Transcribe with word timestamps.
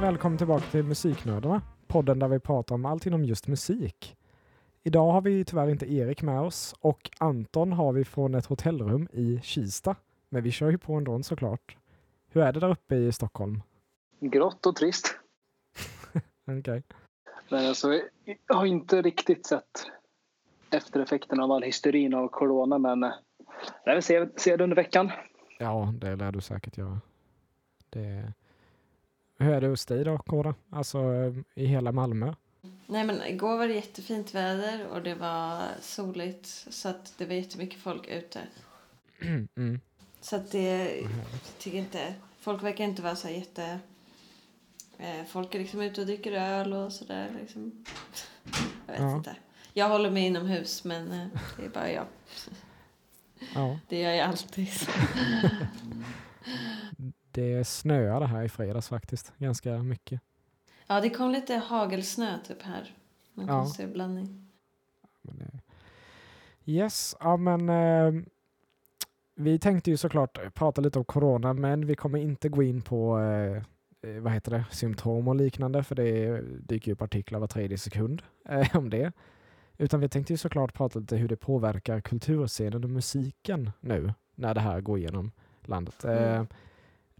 Och 0.00 0.04
välkommen 0.04 0.38
tillbaka 0.38 0.64
till 0.70 0.84
Musiknördarna, 0.84 1.62
podden 1.86 2.18
där 2.18 2.28
vi 2.28 2.38
pratar 2.38 2.74
om 2.74 2.84
allt 2.84 3.06
inom 3.06 3.24
just 3.24 3.48
musik. 3.48 4.16
Idag 4.82 5.12
har 5.12 5.20
vi 5.20 5.44
tyvärr 5.44 5.70
inte 5.70 5.92
Erik 5.92 6.22
med 6.22 6.40
oss 6.40 6.74
och 6.80 7.10
Anton 7.18 7.72
har 7.72 7.92
vi 7.92 8.04
från 8.04 8.34
ett 8.34 8.46
hotellrum 8.46 9.08
i 9.12 9.40
Kista. 9.42 9.96
Men 10.28 10.42
vi 10.42 10.50
kör 10.50 10.70
ju 10.70 10.78
på 10.78 10.94
ändå 10.94 11.22
såklart. 11.22 11.76
Hur 12.28 12.42
är 12.42 12.52
det 12.52 12.60
där 12.60 12.70
uppe 12.70 12.94
i 12.94 13.12
Stockholm? 13.12 13.62
Grått 14.20 14.66
och 14.66 14.76
trist. 14.76 15.18
Okej. 16.44 16.58
Okay. 16.58 16.82
Men 17.48 17.66
alltså, 17.66 18.00
jag 18.46 18.56
har 18.56 18.66
inte 18.66 19.02
riktigt 19.02 19.46
sett 19.46 19.86
eftereffekterna 20.70 21.44
av 21.44 21.52
all 21.52 21.62
hysterin 21.62 22.14
av 22.14 22.28
corona 22.28 22.78
men 22.78 23.12
jag 23.84 23.94
vill 23.94 24.02
se, 24.02 24.28
se 24.36 24.56
det 24.56 24.64
under 24.64 24.76
veckan. 24.76 25.10
Ja, 25.58 25.94
det 26.00 26.16
lär 26.16 26.32
du 26.32 26.40
säkert 26.40 26.78
göra. 26.78 27.00
Det... 27.90 28.32
Hur 29.40 29.52
är 29.52 29.60
det 29.60 29.66
hos 29.66 29.86
dig 29.86 30.04
då, 30.04 30.18
Kåra? 30.18 30.54
Alltså 30.70 31.00
i 31.54 31.66
hela 31.66 31.92
Malmö? 31.92 32.34
Nej 32.86 33.04
men 33.04 33.22
igår 33.22 33.58
var 33.58 33.68
det 33.68 33.74
jättefint 33.74 34.34
väder 34.34 34.86
och 34.86 35.02
det 35.02 35.14
var 35.14 35.62
soligt 35.80 36.46
så 36.46 36.88
att 36.88 37.14
det 37.18 37.24
var 37.26 37.34
jättemycket 37.34 37.80
folk 37.80 38.08
ute. 38.08 38.40
Mm. 39.56 39.80
Så 40.20 40.36
att 40.36 40.50
det, 40.50 41.02
tycker 41.58 41.78
inte, 41.78 42.14
folk 42.38 42.62
verkar 42.62 42.84
inte 42.84 43.02
vara 43.02 43.16
så 43.16 43.28
jätte... 43.28 43.78
Eh, 44.98 45.24
folk 45.28 45.54
är 45.54 45.58
liksom 45.58 45.80
ute 45.80 46.00
och 46.00 46.06
dricker 46.06 46.32
öl 46.32 46.72
och 46.72 46.92
sådär 46.92 47.30
liksom. 47.40 47.84
Jag 48.86 48.92
vet 48.92 49.02
ja. 49.02 49.16
inte. 49.16 49.36
Jag 49.72 49.88
håller 49.88 50.10
mig 50.10 50.26
inomhus 50.26 50.84
men 50.84 51.12
eh, 51.12 51.26
det 51.56 51.64
är 51.64 51.68
bara 51.68 51.92
jag. 51.92 52.06
Ja. 53.54 53.78
Det 53.88 54.00
gör 54.00 54.10
jag 54.10 54.28
alltid. 54.28 54.68
det 57.32 57.64
snöade 57.64 58.26
här 58.26 58.42
i 58.42 58.48
fredags 58.48 58.88
faktiskt, 58.88 59.32
ganska 59.38 59.78
mycket. 59.78 60.20
Ja, 60.86 61.00
det 61.00 61.10
kom 61.10 61.30
lite 61.30 61.54
hagelsnö 61.54 62.38
typ 62.46 62.62
här. 62.62 62.94
En 63.36 63.46
ja. 63.46 63.60
konstig 63.60 63.92
blandning. 63.92 64.46
Yes, 66.64 67.16
ja 67.20 67.36
men 67.36 67.68
eh, 67.68 68.22
vi 69.34 69.58
tänkte 69.58 69.90
ju 69.90 69.96
såklart 69.96 70.54
prata 70.54 70.80
lite 70.80 70.98
om 70.98 71.04
corona 71.04 71.52
men 71.52 71.86
vi 71.86 71.94
kommer 71.96 72.18
inte 72.18 72.48
gå 72.48 72.62
in 72.62 72.82
på 72.82 73.18
eh, 73.18 73.56
eh 74.10 74.20
vad 74.20 74.32
heter 74.32 74.50
det, 74.50 74.64
symptom 74.70 75.28
och 75.28 75.36
liknande 75.36 75.82
för 75.82 75.94
det 75.94 76.40
dyker 76.40 76.92
upp 76.92 77.02
artiklar 77.02 77.38
var 77.38 77.46
tredje 77.46 77.78
sekund 77.78 78.22
eh, 78.48 78.76
om 78.76 78.90
det. 78.90 79.12
Utan 79.78 80.00
vi 80.00 80.08
tänkte 80.08 80.32
ju 80.32 80.36
såklart 80.36 80.74
prata 80.74 80.98
lite 80.98 81.16
hur 81.16 81.28
det 81.28 81.36
påverkar 81.36 82.00
kulturscenen 82.00 82.84
och 82.84 82.90
musiken 82.90 83.70
nu 83.80 84.14
när 84.34 84.54
det 84.54 84.60
här 84.60 84.80
går 84.80 84.98
igenom 84.98 85.32
landet. 85.64 86.04
Mm. 86.04 86.46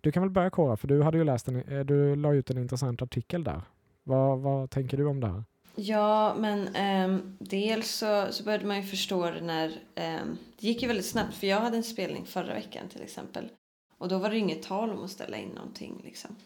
Du 0.01 0.13
kan 0.13 0.23
väl 0.23 0.31
börja 0.31 0.51
Kora, 0.51 0.77
för 0.77 0.89
du 0.89 1.03
hade 1.03 1.19
ju 1.19 1.25
läst 1.25 1.49
en, 1.49 1.63
eh, 1.63 1.81
du 1.81 2.17
la 2.17 2.35
ut 2.35 2.51
en 2.51 2.59
intressant 2.59 3.03
artikel 3.03 3.45
där. 3.45 3.63
Vad, 4.03 4.39
vad 4.39 4.71
tänker 4.71 4.97
du 4.97 5.07
om 5.07 5.21
det 5.21 5.27
här? 5.27 5.45
Ja, 5.75 6.37
men 6.39 6.77
um, 7.11 7.37
dels 7.39 7.91
så, 7.91 8.27
så 8.31 8.45
började 8.45 8.67
man 8.67 8.77
ju 8.77 8.83
förstå 8.83 9.31
det 9.31 9.41
när... 9.41 9.69
Um, 9.69 10.39
det 10.61 10.67
gick 10.67 10.83
ju 10.83 10.89
väldigt 10.89 11.07
snabbt, 11.07 11.35
för 11.35 11.47
jag 11.47 11.61
hade 11.61 11.77
en 11.77 11.83
spelning 11.83 12.27
förra 12.27 12.55
veckan 12.55 12.89
till 12.89 13.03
exempel. 13.03 13.49
Och 13.99 14.09
då 14.09 14.19
var 14.19 14.31
det 14.31 14.39
inget 14.39 14.63
tal 14.63 14.91
om 14.91 15.05
att 15.05 15.11
ställa 15.11 15.37
in 15.37 15.49
någonting 15.49 16.01
liksom. 16.05 16.37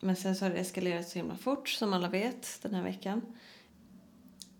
Men 0.00 0.16
sen 0.16 0.36
så 0.36 0.44
har 0.44 0.50
det 0.50 0.58
eskalerat 0.58 1.08
så 1.08 1.18
himla 1.18 1.36
fort, 1.36 1.68
som 1.68 1.92
alla 1.92 2.08
vet, 2.08 2.58
den 2.62 2.74
här 2.74 2.82
veckan. 2.82 3.22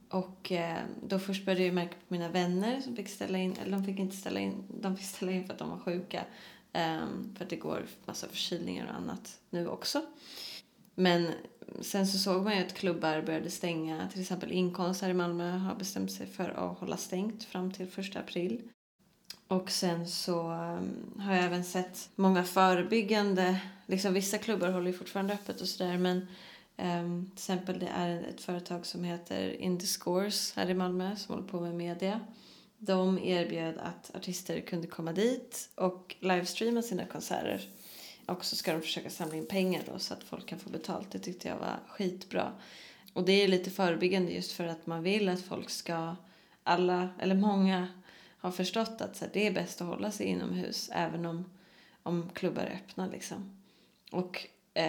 Och 0.09 0.53
eh, 0.53 0.79
då 1.03 1.19
först 1.19 1.45
började 1.45 1.65
jag 1.65 1.75
märka 1.75 1.95
på 2.09 2.15
mina 2.15 2.29
vänner 2.29 2.81
som 2.81 2.97
fick 2.97 3.09
ställa 3.09 3.39
in, 3.39 3.57
eller 3.63 3.73
de 3.73 3.85
fick 3.85 3.99
inte 3.99 4.17
ställa 4.17 4.41
in, 4.41 4.65
de 4.81 4.97
fick 4.97 5.07
ställa 5.07 5.33
in 5.33 5.45
för 5.47 5.53
att 5.53 5.59
de 5.59 5.71
var 5.71 5.79
sjuka. 5.79 6.25
Um, 6.75 7.35
för 7.37 7.45
att 7.45 7.51
det 7.51 7.57
går 7.57 7.87
massa 8.05 8.29
förkylningar 8.29 8.87
och 8.87 8.95
annat 8.95 9.41
nu 9.51 9.69
också. 9.69 10.03
Men 10.95 11.31
sen 11.81 12.07
så 12.07 12.19
såg 12.19 12.45
man 12.45 12.57
ju 12.57 12.65
att 12.65 12.75
klubbar 12.75 13.23
började 13.23 13.51
stänga. 13.51 14.09
Till 14.09 14.21
exempel 14.21 14.53
Inkonst 14.53 15.03
här 15.03 15.11
i 15.11 15.15
Malmö 15.15 15.51
har 15.51 15.75
bestämt 15.75 16.13
sig 16.13 16.27
för 16.27 16.49
att 16.49 16.79
hålla 16.79 16.97
stängt 16.97 17.45
fram 17.45 17.73
till 17.73 17.87
1 17.97 18.17
april. 18.17 18.63
Och 19.49 19.71
sen 19.71 20.09
så 20.09 20.51
um, 20.51 21.21
har 21.21 21.35
jag 21.35 21.45
även 21.45 21.65
sett 21.65 22.11
många 22.15 22.45
förebyggande, 22.45 23.61
liksom 23.87 24.15
vissa 24.15 24.39
klubbar 24.39 24.69
håller 24.69 24.87
ju 24.87 24.99
fortfarande 24.99 25.35
öppet 25.35 25.61
och 25.61 25.69
sådär 25.69 25.99
men 25.99 26.27
um, 26.77 27.27
till 27.27 27.35
exempel 27.35 27.79
det 27.79 27.89
är 27.89 28.23
ett 28.23 28.41
företag 28.41 28.87
som 28.87 29.05
heter 29.05 29.61
Indiscourse 29.61 30.61
här 30.61 30.71
i 30.71 30.75
Malmö 30.75 31.17
som 31.17 31.35
håller 31.35 31.49
på 31.49 31.61
med 31.61 31.75
media. 31.75 32.21
De 32.85 33.19
erbjöd 33.19 33.79
att 33.79 34.11
artister 34.15 34.61
kunde 34.61 34.87
komma 34.87 35.13
dit 35.13 35.69
och 35.75 36.17
livestreama 36.21 36.83
sina 36.83 37.07
konserter. 37.07 37.69
Och 38.27 38.45
så 38.45 38.57
ska 38.57 38.73
de 38.73 38.83
försöka 38.83 39.11
samla 39.11 39.37
in 39.37 39.47
pengar 39.47 39.83
då 39.93 39.99
så 39.99 40.15
att 40.15 40.25
folk 40.25 40.47
kan 40.47 40.59
få 40.59 40.71
betalt. 40.71 41.11
Det 41.11 41.19
tyckte 41.19 41.49
jag 41.49 41.57
var 41.57 41.81
skitbra. 41.89 42.53
Och 43.13 43.25
det 43.25 43.33
är 43.33 43.49
lite 43.49 43.71
förebyggande 43.71 44.33
just 44.33 44.53
för 44.53 44.65
att 44.65 44.87
man 44.87 45.03
vill 45.03 45.29
att 45.29 45.41
folk 45.41 45.71
ska, 45.71 46.17
alla, 46.63 47.09
eller 47.19 47.35
många 47.35 47.89
har 48.39 48.51
förstått 48.51 49.01
att 49.01 49.17
så 49.17 49.25
här, 49.25 49.33
det 49.33 49.47
är 49.47 49.53
bäst 49.53 49.81
att 49.81 49.89
hålla 49.89 50.11
sig 50.11 50.27
inomhus 50.27 50.91
även 50.93 51.27
om, 51.27 51.45
om 52.03 52.31
klubbar 52.35 52.63
är 52.63 52.75
öppna 52.75 53.07
liksom. 53.07 53.63
Och 54.11 54.47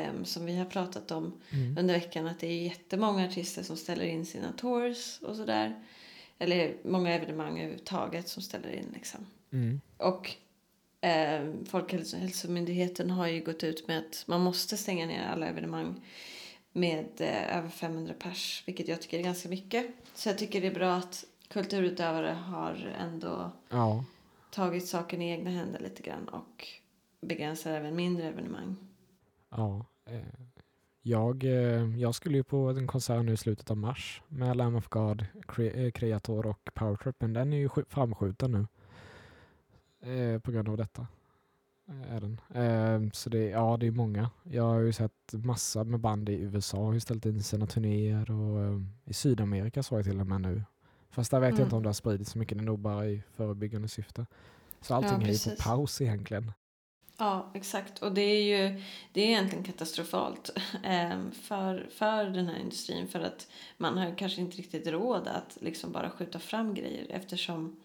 um, 0.09 0.25
som 0.25 0.45
vi 0.45 0.57
har 0.57 0.65
pratat 0.65 1.11
om 1.11 1.41
mm. 1.49 1.77
under 1.77 1.93
veckan 1.93 2.27
att 2.27 2.39
det 2.39 2.47
är 2.47 2.63
jättemånga 2.63 3.27
artister 3.27 3.63
som 3.63 3.77
ställer 3.77 4.05
in 4.05 4.25
sina 4.25 4.51
tours 4.51 5.19
och 5.21 5.35
sådär 5.35 5.83
eller 6.43 6.75
många 6.83 7.13
evenemang 7.13 7.59
överhuvudtaget 7.59 8.27
som 8.27 8.43
ställer 8.43 8.69
in. 8.69 8.91
Liksom. 8.93 9.25
Mm. 9.51 9.81
Och 9.97 10.35
eh, 11.01 11.53
Folkhälsomyndigheten 11.65 13.09
har 13.09 13.27
ju 13.27 13.43
gått 13.43 13.63
ut 13.63 13.87
med 13.87 13.99
att 13.99 14.23
man 14.27 14.41
måste 14.41 14.77
stänga 14.77 15.05
ner 15.05 15.27
alla 15.27 15.47
evenemang 15.47 16.01
med 16.71 17.07
eh, 17.17 17.57
över 17.57 17.69
500 17.69 18.13
pers, 18.19 18.63
vilket 18.65 18.87
jag 18.87 19.01
tycker 19.01 19.19
är 19.19 19.23
ganska 19.23 19.49
mycket. 19.49 19.87
Så 20.13 20.29
jag 20.29 20.37
tycker 20.37 20.61
det 20.61 20.67
är 20.67 20.73
bra 20.73 20.93
att 20.93 21.25
kulturutövare 21.47 22.31
har 22.31 22.95
ändå 22.99 23.51
ja. 23.69 24.05
tagit 24.51 24.87
saken 24.87 25.21
i 25.21 25.29
egna 25.29 25.49
händer 25.49 25.79
lite 25.79 26.03
grann 26.03 26.27
och 26.27 26.67
begränsar 27.21 27.71
även 27.71 27.95
mindre 27.95 28.27
evenemang. 28.27 28.75
Ja, 29.49 29.85
eh, 30.05 30.21
jag, 31.05 31.43
eh, 31.43 31.99
jag 31.99 32.15
skulle 32.15 32.37
ju 32.37 32.43
på 32.43 32.69
en 32.69 32.87
konsert 32.87 33.25
nu 33.25 33.33
i 33.33 33.37
slutet 33.37 33.71
av 33.71 33.77
mars 33.77 34.21
med 34.27 34.57
Lamb 34.57 34.75
of 34.75 34.87
God, 34.87 35.25
Creator 35.93 36.45
och 36.45 36.69
Powertrip, 36.73 37.15
men 37.19 37.33
den 37.33 37.53
är 37.53 37.57
ju 37.57 37.69
framskjuten 37.89 38.51
nu 38.51 38.67
eh, 40.11 40.39
på 40.39 40.51
grund 40.51 40.69
av 40.69 40.77
detta. 40.77 41.07
Är 42.09 42.21
den. 42.21 42.41
Eh, 42.53 43.11
så 43.13 43.29
det, 43.29 43.49
ja, 43.49 43.77
det 43.79 43.87
är 43.87 43.91
många. 43.91 44.29
Jag 44.43 44.63
har 44.63 44.79
ju 44.79 44.93
sett 44.93 45.33
massa 45.33 45.83
med 45.83 45.99
band 45.99 46.29
i 46.29 46.33
USA 46.33 46.85
har 46.85 46.93
ju 46.93 46.99
ställt 46.99 47.25
in 47.25 47.43
sina 47.43 47.67
turnéer 47.67 48.31
och 48.31 48.81
i 49.05 49.13
Sydamerika 49.13 49.83
såg 49.83 49.97
jag 49.97 50.05
till 50.05 50.19
och 50.19 50.27
med 50.27 50.41
nu. 50.41 50.63
Fast 51.09 51.31
där 51.31 51.39
vet 51.39 51.49
mm. 51.49 51.59
jag 51.59 51.65
inte 51.65 51.75
om 51.75 51.83
det 51.83 51.89
har 51.89 51.93
spridits 51.93 52.31
så 52.31 52.39
mycket, 52.39 52.57
det 52.57 52.63
är 52.63 52.65
nog 52.65 52.79
bara 52.79 53.07
i 53.07 53.23
förebyggande 53.31 53.87
syfte. 53.87 54.25
Så 54.81 54.93
allting 54.93 55.21
ja, 55.21 55.27
är 55.27 55.49
ju 55.49 55.55
på 55.55 55.63
paus 55.63 56.01
egentligen. 56.01 56.51
Ja, 57.17 57.51
exakt. 57.53 57.99
Och 57.99 58.11
det 58.11 58.21
är 58.21 58.43
ju 58.43 58.81
det 59.13 59.21
är 59.21 59.27
egentligen 59.27 59.63
katastrofalt 59.63 60.49
ehm, 60.83 61.31
för, 61.31 61.89
för 61.89 62.25
den 62.25 62.47
här 62.47 62.59
industrin. 62.59 63.07
För 63.07 63.19
att 63.19 63.47
man 63.77 63.97
har 63.97 64.17
kanske 64.17 64.41
inte 64.41 64.57
riktigt 64.57 64.87
råd 64.87 65.27
att 65.27 65.57
liksom 65.61 65.91
bara 65.91 66.09
skjuta 66.09 66.39
fram 66.39 66.73
grejer 66.73 67.07
eftersom 67.09 67.75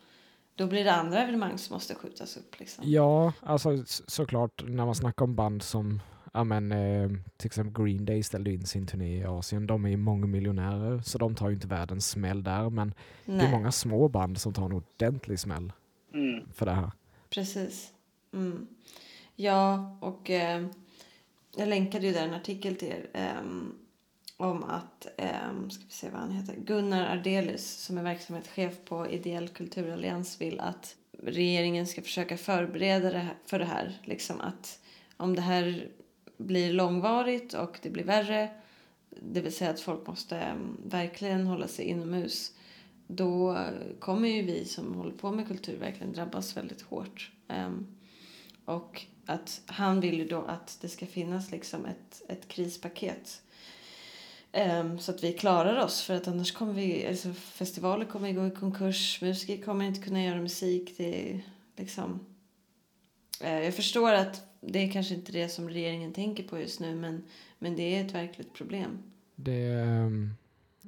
då 0.54 0.66
blir 0.66 0.84
det 0.84 0.94
andra 0.94 1.22
evenemang 1.22 1.58
som 1.58 1.74
måste 1.74 1.94
skjutas 1.94 2.36
upp. 2.36 2.60
Liksom. 2.60 2.84
Ja, 2.86 3.32
alltså 3.40 3.84
såklart 3.86 4.62
när 4.66 4.86
man 4.86 4.94
snackar 4.94 5.24
om 5.24 5.34
band 5.34 5.62
som 5.62 6.00
ja, 6.32 6.44
men, 6.44 6.72
eh, 6.72 7.08
till 7.36 7.46
exempel 7.46 7.84
Green 7.84 8.04
Day 8.04 8.22
ställde 8.22 8.52
in 8.52 8.66
sin 8.66 8.86
turné 8.86 9.19
i 9.19 9.24
Asien. 9.24 9.66
De 9.66 9.84
är 9.84 9.88
ju 9.88 9.96
många 9.96 10.26
miljonärer 10.26 11.00
så 11.00 11.19
de 11.19 11.34
tar 11.34 11.48
ju 11.48 11.54
inte 11.54 11.66
världens 11.66 12.08
smäll 12.08 12.42
där. 12.42 12.70
Men 12.70 12.94
Nej. 13.24 13.38
det 13.38 13.44
är 13.46 13.50
många 13.50 13.72
små 13.72 14.08
band 14.08 14.40
som 14.40 14.52
tar 14.52 14.64
en 14.64 14.72
ordentlig 14.72 15.38
smäll 15.38 15.72
mm. 16.14 16.48
för 16.54 16.66
det 16.66 16.72
här. 16.72 16.90
Precis. 17.31 17.92
Mm. 18.32 18.66
Ja, 19.40 19.96
och 20.00 20.31
eh, 20.31 20.67
jag 21.56 21.69
länkade 21.69 22.06
ju 22.06 22.12
där 22.12 22.25
en 22.25 22.35
artikel 22.35 22.76
till 22.76 22.88
er 22.88 23.11
eh, 23.12 23.43
om 24.37 24.64
att, 24.64 25.06
eh, 25.17 25.69
ska 25.70 25.85
vi 25.85 25.93
se 25.93 26.11
vad 26.11 26.20
han 26.20 26.31
heter, 26.31 26.56
Gunnar 26.56 27.17
Ardelius 27.17 27.67
som 27.67 27.99
är 27.99 28.02
verksamhetschef 28.02 28.85
på 28.85 29.08
Ideell 29.08 29.49
kulturallians 29.49 30.40
vill 30.40 30.61
att 30.61 30.96
regeringen 31.23 31.87
ska 31.87 32.02
försöka 32.02 32.37
förbereda 32.37 33.11
det 33.11 33.19
här, 33.19 33.35
för 33.46 33.58
det 33.58 33.64
här. 33.64 33.99
Liksom 34.05 34.40
att 34.40 34.81
om 35.17 35.35
det 35.35 35.43
här 35.43 35.88
blir 36.37 36.73
långvarigt 36.73 37.55
och 37.55 37.79
det 37.82 37.91
blir 37.91 38.05
värre, 38.05 38.50
det 39.11 39.41
vill 39.41 39.55
säga 39.55 39.70
att 39.70 39.81
folk 39.81 40.06
måste 40.06 40.38
ehm, 40.38 40.76
verkligen 40.84 41.46
hålla 41.46 41.69
sig 41.69 41.84
inomhus, 41.84 42.52
då 43.06 43.58
kommer 43.99 44.29
ju 44.29 44.43
vi 44.43 44.64
som 44.64 44.94
håller 44.94 45.12
på 45.12 45.31
med 45.31 45.49
kultur 45.49 45.79
verkligen 45.79 46.12
drabbas 46.12 46.56
väldigt 46.56 46.82
hårt. 46.82 47.32
Ehm, 47.49 47.87
och 48.64 49.06
att 49.28 49.60
han 49.66 50.00
vill 50.00 50.19
ju 50.19 50.28
då 50.28 50.42
att 50.42 50.78
det 50.80 50.88
ska 50.88 51.06
finnas 51.06 51.50
liksom 51.50 51.86
ett, 51.86 52.22
ett 52.28 52.48
krispaket. 52.48 53.42
Um, 54.52 54.98
så 54.98 55.10
att 55.12 55.25
vi 55.25 55.32
klarar 55.32 55.84
oss 55.84 56.02
för 56.02 56.14
att 56.14 56.28
annars 56.28 56.52
kommer 56.52 56.72
vi, 56.72 57.06
alltså 57.06 57.32
festivaler 57.32 58.04
kommer 58.04 58.32
gå 58.32 58.46
i 58.46 58.50
konkurs, 58.50 59.22
musiker 59.22 59.62
kommer 59.64 59.84
inte 59.84 60.00
kunna 60.00 60.22
göra 60.25 60.40
musik. 60.40 60.94
Det 60.98 61.40
liksom, 61.76 62.26
uh, 63.44 63.64
jag 63.64 63.75
förstår 63.75 64.12
att 64.12 64.60
det 64.60 64.78
är 64.78 64.92
kanske 64.92 65.14
inte 65.14 65.32
det 65.32 65.48
som 65.48 65.69
regeringen 65.69 66.12
tänker 66.12 66.42
på 66.42 66.58
just 66.58 66.81
nu 66.81 66.94
men, 66.94 67.22
men 67.58 67.76
det 67.76 67.82
är 67.82 68.04
ett 68.04 68.14
verkligt 68.14 68.54
problem. 68.54 68.98
Det, 69.34 69.70
um, 69.82 70.34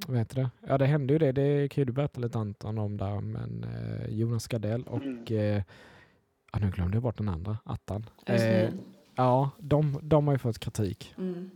vad 0.07 0.19
heter 0.19 0.37
det? 0.37 0.51
Ja, 0.67 0.79
det 0.79 0.87
hände 0.87 1.13
ju 1.13 1.19
det. 1.19 1.33
Det 1.33 1.69
kan 1.69 1.81
ju 1.83 1.85
du 1.85 1.93
berätta 1.93 2.21
lite 2.21 2.39
Anton 2.39 2.79
om 2.79 2.97
där, 2.97 3.21
men 3.21 3.65
eh, 3.65 4.15
Jonas 4.15 4.49
Gardell 4.49 4.83
och 4.83 5.03
Mm. 5.03 5.57
eh, 5.57 5.63
ja, 6.53 6.59
nu 6.59 6.71
glömde 6.71 6.97
jag 6.97 7.03
bort 7.03 7.19
den 7.19 7.29
andra, 7.29 7.59
Attan. 7.65 8.07
Eh, 8.27 8.71
ja, 9.15 9.51
de, 9.59 9.99
de 10.03 10.27
har 10.27 10.35
ju 10.35 10.39
fått 10.39 10.59
kritik. 10.59 11.15
Mm. 11.19 11.51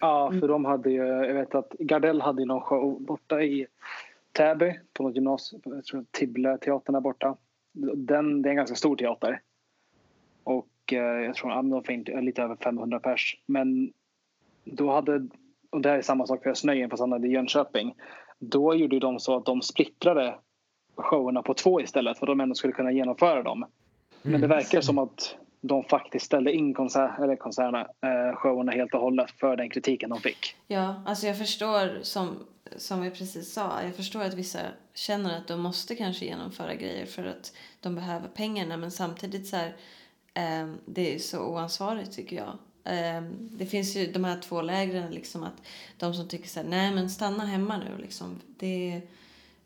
Ja, 0.00 0.32
för 0.40 0.48
de 0.48 0.64
hade 0.64 0.90
ju, 0.90 1.06
jag 1.06 1.34
vet 1.34 1.54
att 1.54 1.72
Gardell 1.78 2.20
hade 2.20 2.42
ju 2.42 2.46
någon 2.46 2.60
show 2.60 3.02
borta 3.02 3.42
i 3.42 3.66
Täby 4.32 4.78
på 4.92 5.02
något 5.02 5.14
gymnasium, 5.14 5.62
jag 5.64 5.84
tror 5.84 6.04
Tibble 6.10 6.58
teatern 6.58 6.92
där 6.92 7.00
borta. 7.00 7.36
Den, 7.94 8.42
det 8.42 8.48
är 8.48 8.50
en 8.50 8.56
ganska 8.56 8.76
stor 8.76 8.96
teater. 8.96 9.40
Och 10.44 10.92
eh, 10.92 10.98
jag 10.98 11.34
tror 11.34 11.52
att 11.52 11.84
de 11.84 11.92
inte 11.92 12.20
lite 12.20 12.42
över 12.42 12.56
500 12.56 13.00
pers. 13.00 13.40
Men 13.46 13.92
då 14.64 14.92
hade, 14.92 15.28
och 15.70 15.80
det 15.80 15.88
här 15.88 15.98
är 15.98 16.02
samma 16.02 16.26
sak 16.26 16.42
för 16.42 16.50
Östnöjen 16.50 16.90
fast 16.90 17.00
han 17.00 17.12
hade 17.12 17.28
i 17.28 17.30
Jönköping. 17.30 17.94
Då 18.38 18.74
gjorde 18.74 18.98
de 18.98 19.18
så 19.18 19.36
att 19.36 19.44
de 19.44 19.62
splittrade 19.62 20.38
showerna 20.96 21.42
på 21.42 21.54
två 21.54 21.80
istället 21.80 22.18
för 22.18 22.26
att 22.26 22.30
de 22.30 22.40
ändå 22.40 22.54
skulle 22.54 22.72
kunna 22.72 22.92
genomföra 22.92 23.42
dem. 23.42 23.64
Men 24.26 24.40
det 24.40 24.46
verkar 24.46 24.80
som 24.80 24.98
att 24.98 25.36
de 25.60 25.84
faktiskt 25.84 26.26
ställde 26.26 26.52
in 26.52 26.74
konsert, 26.74 27.18
eller 27.18 27.36
konserterna, 27.36 27.80
eh, 27.80 28.36
showerna 28.36 28.72
helt 28.72 28.94
och 28.94 29.00
hållet 29.00 29.30
för 29.30 29.56
den 29.56 29.70
kritiken 29.70 30.10
de 30.10 30.20
fick. 30.20 30.56
Ja, 30.66 31.02
alltså 31.06 31.26
jag 31.26 31.38
förstår 31.38 31.98
som, 32.02 32.36
som 32.76 33.02
vi 33.02 33.10
precis 33.10 33.52
sa. 33.52 33.82
Jag 33.82 33.96
förstår 33.96 34.22
att 34.22 34.34
vissa 34.34 34.58
känner 34.94 35.38
att 35.38 35.48
de 35.48 35.60
måste 35.60 35.94
kanske 35.94 36.24
genomföra 36.24 36.74
grejer 36.74 37.06
för 37.06 37.24
att 37.24 37.52
de 37.80 37.94
behöver 37.94 38.28
pengarna. 38.28 38.76
Men 38.76 38.90
samtidigt 38.90 39.46
så 39.46 39.56
här, 39.56 39.76
eh, 40.34 40.68
det 40.86 41.14
är 41.14 41.18
så 41.18 41.40
oansvarigt 41.40 42.12
tycker 42.12 42.36
jag. 42.36 42.58
Eh, 42.84 43.22
det 43.38 43.66
finns 43.66 43.96
ju 43.96 44.12
de 44.12 44.24
här 44.24 44.40
två 44.40 44.62
lägren 44.62 45.10
liksom 45.10 45.42
att 45.42 45.62
de 45.98 46.14
som 46.14 46.28
tycker 46.28 46.48
så 46.48 46.60
här, 46.60 46.68
nej 46.68 46.94
men 46.94 47.10
stanna 47.10 47.46
hemma 47.46 47.78
nu 47.78 48.02
liksom. 48.02 48.40
Det, 48.58 49.00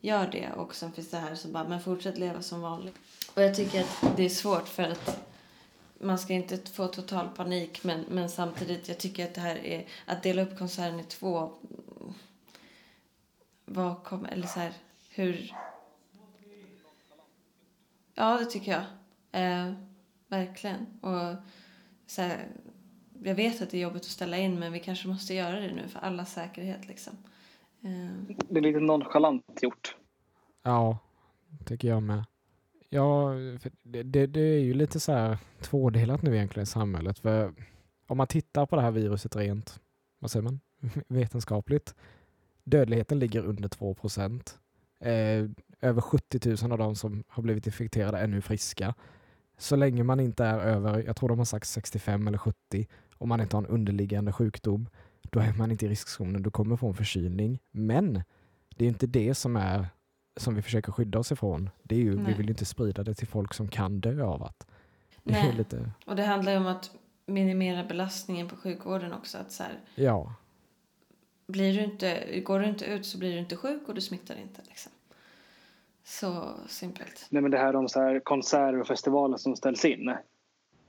gör 0.00 0.26
det. 0.26 0.52
Och 0.56 0.74
sen 0.74 0.92
finns 0.92 1.10
det 1.10 1.16
här 1.16 1.34
som 1.34 1.52
bara, 1.52 1.68
men 1.68 1.80
fortsätt 1.80 2.18
leva 2.18 2.42
som 2.42 2.60
vanligt. 2.60 2.98
Och 3.34 3.42
jag 3.42 3.54
tycker 3.54 3.80
att 3.80 4.16
det 4.16 4.24
är 4.24 4.28
svårt 4.28 4.68
för 4.68 4.82
att 4.82 5.30
man 6.00 6.18
ska 6.18 6.32
inte 6.32 6.70
få 6.72 6.86
total 6.86 7.28
panik 7.28 7.84
men, 7.84 8.04
men 8.08 8.28
samtidigt 8.28 8.88
jag 8.88 8.98
tycker 8.98 9.24
att 9.24 9.34
det 9.34 9.40
här 9.40 9.56
är 9.56 9.86
att 10.06 10.22
dela 10.22 10.42
upp 10.42 10.58
konserten 10.58 11.00
i 11.00 11.04
två 11.04 11.52
vad 13.64 14.04
kommer 14.04 14.28
eller 14.28 14.46
så 14.46 14.60
här 14.60 14.72
hur 15.10 15.54
ja 18.14 18.38
det 18.38 18.44
tycker 18.44 18.72
jag 18.72 18.84
eh, 19.42 19.72
verkligen 20.28 20.86
och 21.00 21.34
så 22.06 22.22
här, 22.22 22.46
jag 23.22 23.34
vet 23.34 23.62
att 23.62 23.70
det 23.70 23.76
är 23.76 23.82
jobbigt 23.82 24.02
att 24.02 24.08
ställa 24.08 24.38
in 24.38 24.58
men 24.58 24.72
vi 24.72 24.80
kanske 24.80 25.08
måste 25.08 25.34
göra 25.34 25.60
det 25.60 25.74
nu 25.74 25.88
för 25.88 26.00
allas 26.00 26.32
säkerhet 26.32 26.88
liksom 26.88 27.12
eh, 27.12 27.30
det 28.48 28.58
är 28.58 28.60
lite 28.60 28.80
nonchalant 28.80 29.58
gjort. 29.62 29.96
Ja, 30.62 30.98
tycker 31.64 31.88
jag 31.88 32.02
med. 32.02 32.24
Ja, 32.88 33.32
för 33.60 33.70
det, 33.82 34.02
det, 34.02 34.26
det 34.26 34.40
är 34.40 34.60
ju 34.60 34.74
lite 34.74 35.00
så 35.00 35.12
här 35.12 35.38
tvådelat 35.60 36.22
nu 36.22 36.34
egentligen 36.34 36.62
i 36.62 36.66
samhället. 36.66 37.18
För 37.18 37.54
om 38.06 38.16
man 38.16 38.26
tittar 38.26 38.66
på 38.66 38.76
det 38.76 38.82
här 38.82 38.90
viruset 38.90 39.36
rent, 39.36 39.80
vad 40.18 40.30
säger 40.30 40.42
man, 40.42 40.60
vetenskapligt. 41.08 41.94
Dödligheten 42.64 43.18
ligger 43.18 43.42
under 43.44 43.68
2 43.68 43.94
procent. 43.94 44.58
Eh, 45.00 45.44
över 45.80 46.00
70 46.00 46.64
000 46.64 46.72
av 46.72 46.78
de 46.78 46.96
som 46.96 47.24
har 47.28 47.42
blivit 47.42 47.66
infekterade 47.66 48.18
är 48.18 48.26
nu 48.26 48.40
friska. 48.40 48.94
Så 49.58 49.76
länge 49.76 50.02
man 50.02 50.20
inte 50.20 50.44
är 50.44 50.58
över, 50.58 51.02
jag 51.02 51.16
tror 51.16 51.28
de 51.28 51.38
har 51.38 51.44
sagt 51.44 51.66
65 51.66 52.28
eller 52.28 52.38
70, 52.38 52.86
om 53.18 53.28
man 53.28 53.40
inte 53.40 53.56
har 53.56 53.62
en 53.62 53.70
underliggande 53.70 54.32
sjukdom, 54.32 54.88
då 55.30 55.40
är 55.40 55.52
man 55.52 55.70
inte 55.70 55.86
i 55.86 55.88
riskzonen. 55.88 56.42
Du 56.42 56.50
kommer 56.50 56.76
få 56.76 56.88
en 56.88 56.94
förkylning. 56.94 57.58
Men 57.70 58.22
det 58.76 58.84
är 58.84 58.88
inte 58.88 59.06
det 59.06 59.34
som 59.34 59.56
är 59.56 59.86
som 60.36 60.54
vi 60.54 60.62
försöker 60.62 60.92
skydda 60.92 61.18
oss 61.18 61.32
ifrån. 61.32 61.70
Det 61.82 61.94
är 61.94 61.98
ju, 61.98 62.24
vi 62.24 62.32
vill 62.32 62.46
ju 62.46 62.50
inte 62.52 62.64
sprida 62.64 63.02
det 63.02 63.14
till 63.14 63.28
folk 63.28 63.54
som 63.54 63.68
kan 63.68 64.00
dö 64.00 64.24
av 64.24 64.42
att. 64.42 64.66
Det 65.22 65.34
är 65.34 65.42
Nej. 65.42 65.56
lite, 65.56 65.90
och 66.06 66.16
det 66.16 66.22
handlar 66.22 66.52
ju 66.52 66.58
om 66.58 66.66
att 66.66 66.90
minimera 67.26 67.84
belastningen 67.84 68.48
på 68.48 68.56
sjukvården 68.56 69.12
också 69.12 69.38
att 69.38 69.52
så 69.52 69.62
här, 69.62 69.80
ja, 69.94 70.34
blir 71.46 71.74
du 71.74 71.84
inte, 71.84 72.40
går 72.40 72.60
du 72.60 72.66
inte 72.66 72.84
ut 72.84 73.06
så 73.06 73.18
blir 73.18 73.32
du 73.32 73.38
inte 73.38 73.56
sjuk 73.56 73.88
och 73.88 73.94
du 73.94 74.00
smittar 74.00 74.36
inte. 74.36 74.62
Liksom. 74.68 74.92
Så 76.04 76.54
simpelt. 76.66 77.26
Nej, 77.30 77.42
men 77.42 77.50
det 77.50 77.58
här 77.58 77.76
om 77.76 77.88
så 77.88 78.00
här 78.00 78.20
konserter 78.20 78.80
och 78.80 78.86
festivaler 78.86 79.36
som 79.36 79.56
ställs 79.56 79.84
in. 79.84 80.14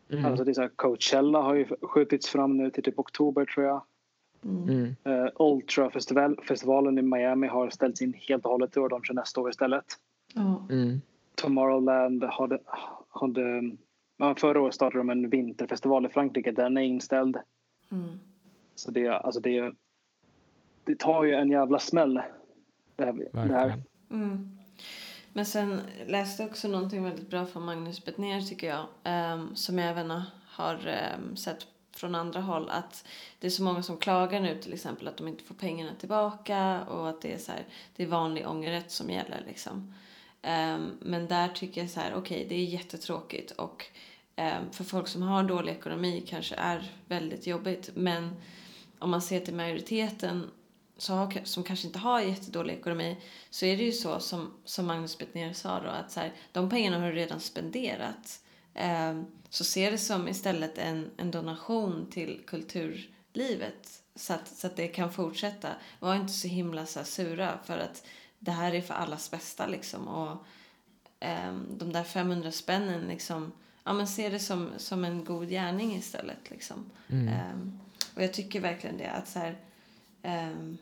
mm. 0.09 0.25
Alltså 0.25 0.43
det 0.43 0.51
är 0.51 0.53
så 0.53 0.61
här, 0.61 0.71
Coachella 0.75 1.41
har 1.41 1.55
ju 1.55 1.65
skjutits 1.81 2.29
fram 2.29 2.57
nu 2.57 2.71
till 2.71 2.83
typ 2.83 2.99
oktober 2.99 3.45
tror 3.45 3.65
jag. 3.65 3.83
Mm. 4.45 4.95
Uh, 5.07 5.29
Ultra-festivalen 5.35 6.97
i 6.97 7.01
Miami 7.01 7.47
har 7.47 7.69
ställts 7.69 8.01
in 8.01 8.13
helt 8.13 8.45
och 8.45 8.51
hållet 8.51 8.77
i 8.77 8.79
år. 8.79 8.89
De 8.89 9.03
kör 9.03 9.13
nästa 9.13 9.41
år 9.41 9.49
istället. 9.49 9.85
Mm. 10.69 11.01
Tomorrowland 11.35 12.23
hade, 12.23 12.59
hade 13.09 13.71
förra 14.37 14.61
året 14.61 14.75
startade 14.75 14.99
de 14.99 15.09
en 15.09 15.29
vinterfestival 15.29 16.05
i 16.05 16.09
Frankrike. 16.09 16.51
Den 16.51 16.77
är 16.77 16.81
inställd. 16.81 17.37
Mm. 17.91 18.19
Så 18.75 18.91
det, 18.91 19.07
alltså 19.07 19.41
det, 19.41 19.73
det 20.83 20.99
tar 20.99 21.23
ju 21.23 21.33
en 21.33 21.51
jävla 21.51 21.79
smäll. 21.79 22.21
Det 22.95 23.05
här, 23.05 23.13
det 23.31 23.53
här. 23.53 23.83
Mm. 24.11 24.57
Men 25.33 25.45
sen 25.45 25.79
läste 26.07 26.43
jag 26.43 26.49
också 26.49 26.67
någonting 26.67 27.03
väldigt 27.03 27.29
bra 27.29 27.45
från 27.45 27.65
Magnus 27.65 28.05
Bettner 28.05 28.41
tycker 28.41 28.67
jag. 28.67 28.85
ehm, 29.03 29.55
som 29.55 29.77
jag 29.77 29.89
även 29.89 30.11
har 30.45 30.87
ehm, 30.87 31.35
sett 31.35 31.67
från 32.01 32.15
andra 32.15 32.41
håll. 32.41 32.69
Att 32.69 33.05
det 33.39 33.47
är 33.47 33.51
så 33.51 33.63
många 33.63 33.83
som 33.83 33.97
klagar 33.97 34.39
nu 34.39 34.61
till 34.61 34.73
exempel 34.73 35.07
att 35.07 35.17
de 35.17 35.27
inte 35.27 35.43
får 35.43 35.55
pengarna 35.55 35.91
tillbaka. 35.99 36.83
Och 36.83 37.09
att 37.09 37.21
det 37.21 37.33
är 37.33 37.37
så 37.37 37.51
här, 37.51 37.65
det 37.95 38.03
är 38.03 38.07
vanlig 38.07 38.47
ångerrätt 38.47 38.91
som 38.91 39.09
gäller 39.09 39.43
liksom. 39.47 39.93
Um, 40.43 40.97
men 40.99 41.27
där 41.27 41.47
tycker 41.47 41.81
jag 41.81 41.89
så 41.89 41.99
här, 41.99 42.13
okej 42.15 42.45
det 42.49 42.55
är 42.55 42.63
jättetråkigt. 42.65 43.51
Och 43.51 43.85
um, 44.37 44.71
för 44.71 44.83
folk 44.83 45.07
som 45.07 45.21
har 45.21 45.43
dålig 45.43 45.71
ekonomi 45.71 46.23
kanske 46.27 46.55
är 46.55 46.91
väldigt 47.07 47.47
jobbigt. 47.47 47.89
Men 47.95 48.35
om 48.99 49.09
man 49.09 49.21
ser 49.21 49.39
till 49.39 49.55
majoriteten 49.55 50.51
så 50.97 51.13
har, 51.13 51.41
som 51.43 51.63
kanske 51.63 51.87
inte 51.87 51.99
har 51.99 52.21
jättedålig 52.21 52.73
ekonomi 52.73 53.17
så 53.49 53.65
är 53.65 53.77
det 53.77 53.83
ju 53.83 53.91
så 53.91 54.19
som, 54.19 54.53
som 54.65 54.85
Magnus 54.85 55.17
Bettner 55.17 55.53
sa 55.53 55.79
då 55.79 55.89
att 55.89 56.11
så 56.11 56.19
här, 56.19 56.33
de 56.51 56.69
pengarna 56.69 56.99
har 56.99 57.07
du 57.07 57.13
redan 57.13 57.39
spenderat. 57.39 58.41
Eh, 58.73 59.21
så 59.49 59.63
se 59.63 59.89
det 59.89 59.97
som 59.97 60.27
istället 60.27 60.77
en, 60.77 61.09
en 61.17 61.31
donation 61.31 62.07
till 62.11 62.41
kulturlivet 62.47 64.01
så 64.15 64.33
att, 64.33 64.47
så 64.47 64.67
att 64.67 64.75
det 64.75 64.87
kan 64.87 65.13
fortsätta. 65.13 65.69
Var 65.99 66.15
inte 66.15 66.33
så 66.33 66.47
himla 66.47 66.85
så 66.85 67.03
sura 67.03 67.59
för 67.63 67.77
att 67.77 68.03
det 68.39 68.51
här 68.51 68.73
är 68.73 68.81
för 68.81 68.93
allas 68.93 69.31
bästa 69.31 69.67
liksom. 69.67 70.07
Och 70.07 70.45
eh, 71.19 71.53
de 71.69 71.93
där 71.93 72.03
500 72.03 72.51
spännen 72.51 73.07
liksom, 73.07 73.51
ja 73.83 73.93
men 73.93 74.07
se 74.07 74.29
det 74.29 74.39
som, 74.39 74.69
som 74.77 75.05
en 75.05 75.25
god 75.25 75.49
gärning 75.49 75.95
istället 75.95 76.49
liksom. 76.49 76.91
Mm. 77.07 77.27
Ehm, 77.27 77.79
och 78.15 78.23
jag 78.23 78.33
tycker 78.33 78.59
verkligen 78.59 78.97
det 78.97 79.11
att 79.11 79.27
så 79.27 79.39
här, 79.39 79.57
ehm, 80.21 80.77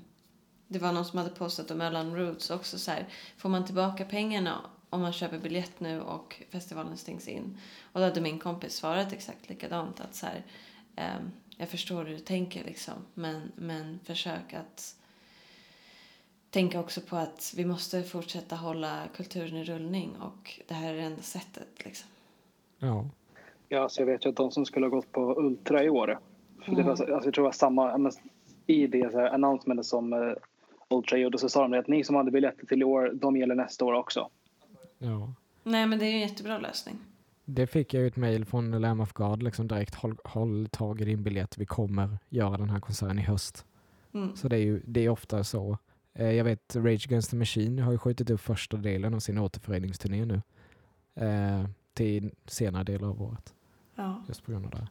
det 0.67 0.79
var 0.79 0.91
någon 0.91 1.05
som 1.05 1.17
hade 1.17 1.29
postat 1.29 1.72
om 1.72 1.81
Öland 1.81 2.15
Roots 2.15 2.50
också 2.50 2.79
så 2.79 2.91
här, 2.91 3.08
får 3.38 3.50
man 3.50 3.65
tillbaka 3.65 4.05
pengarna 4.05 4.62
om 4.89 5.01
man 5.01 5.13
köper 5.13 5.39
biljett 5.39 5.79
nu 5.79 6.01
och 6.01 6.41
festivalen 6.50 6.98
stängs 6.98 7.27
in? 7.27 7.58
Och 7.93 8.00
då 8.00 8.05
hade 8.05 8.22
min 8.22 8.39
kompis 8.39 8.74
svarat 8.74 9.13
exakt 9.13 9.50
likadant 9.50 10.00
att 10.01 10.15
så 10.15 10.25
här, 10.25 10.43
ehm, 10.96 11.31
jag 11.58 11.69
förstår 11.69 12.03
hur 12.05 12.13
du 12.13 12.19
tänker 12.19 12.63
liksom, 12.63 12.93
men, 13.13 13.51
men 13.55 14.00
försök 14.03 14.53
att 14.53 14.96
tänka 16.50 16.79
också 16.79 17.01
på 17.01 17.15
att 17.15 17.53
vi 17.58 17.65
måste 17.65 18.03
fortsätta 18.03 18.55
hålla 18.55 19.03
kulturen 19.15 19.58
i 19.58 19.63
rullning 19.63 20.15
och 20.22 20.60
det 20.67 20.74
här 20.74 20.93
är 20.93 20.98
det 20.98 21.03
enda 21.03 21.22
sättet 21.22 21.86
liksom. 21.86 22.10
Ja. 22.79 23.05
Ja, 23.72 23.89
så 23.89 24.01
jag 24.01 24.05
vet 24.05 24.25
ju 24.25 24.29
att 24.29 24.36
de 24.36 24.51
som 24.51 24.65
skulle 24.65 24.86
ha 24.86 24.91
gått 24.91 25.12
på 25.12 25.36
Ultra 25.38 25.84
i 25.84 25.89
år. 25.89 26.19
För 26.65 26.72
det 26.72 26.81
Mm. 26.81 26.84
var, 26.84 26.89
alltså, 26.91 27.08
jag 27.08 27.22
tror 27.24 27.31
det 27.31 27.41
var 27.41 27.51
samma, 27.51 27.98
men 27.98 28.12
i 28.67 28.88
det 28.88 29.12
så 29.12 29.19
här, 29.19 29.84
som 29.84 30.13
uh, 30.13 30.34
Ultra 30.89 31.17
gjorde 31.17 31.38
så 31.38 31.50
sa 31.50 31.62
de 31.62 31.72
det 31.72 31.79
att 31.79 31.88
ni 31.88 32.03
som 32.03 32.15
hade 32.15 32.31
biljetter 32.31 32.65
till 32.65 32.81
i 32.81 32.84
år, 32.84 33.12
de 33.13 33.38
gäller 33.38 33.55
nästa 33.55 33.86
år 33.86 33.93
också. 33.93 34.29
Ja. 34.99 35.33
Nej 35.63 35.87
men 35.87 35.99
det 35.99 36.05
är 36.05 36.13
en 36.13 36.19
jättebra 36.19 36.57
lösning. 36.57 36.99
Det 37.45 37.67
fick 37.67 37.93
jag 37.93 38.01
ju 38.01 38.07
ett 38.07 38.15
mejl 38.15 38.45
från 38.45 38.81
Lamb 38.81 39.01
of 39.01 39.13
God, 39.13 39.43
liksom 39.43 39.67
direkt 39.67 39.95
håll, 39.95 40.17
håll 40.23 40.67
tag 40.71 41.01
i 41.01 41.05
din 41.05 41.23
biljett, 41.23 41.57
vi 41.57 41.65
kommer 41.65 42.17
göra 42.29 42.57
den 42.57 42.69
här 42.69 42.79
konserten 42.79 43.19
i 43.19 43.21
höst. 43.21 43.65
Mm. 44.13 44.35
Så 44.35 44.47
det 44.47 44.55
är 44.55 44.61
ju 44.61 44.81
det 44.85 45.05
är 45.05 45.09
ofta 45.09 45.43
så. 45.43 45.77
Eh, 46.13 46.31
jag 46.31 46.43
vet 46.43 46.75
Rage 46.75 47.07
Against 47.07 47.29
the 47.29 47.35
Machine 47.35 47.79
har 47.79 47.91
ju 47.91 47.97
skjutit 47.97 48.29
upp 48.29 48.41
första 48.41 48.77
delen 48.77 49.13
av 49.13 49.19
sin 49.19 49.37
återföreningsturné 49.37 50.25
nu. 50.25 50.41
Eh, 51.15 51.65
till 51.93 52.31
senare 52.45 52.83
delar 52.83 53.07
av 53.07 53.21
året. 53.21 53.53
Ja. 53.95 54.23
Just 54.27 54.43
på 54.43 54.51
grund 54.51 54.65
av 54.65 54.71
det. 54.71 54.87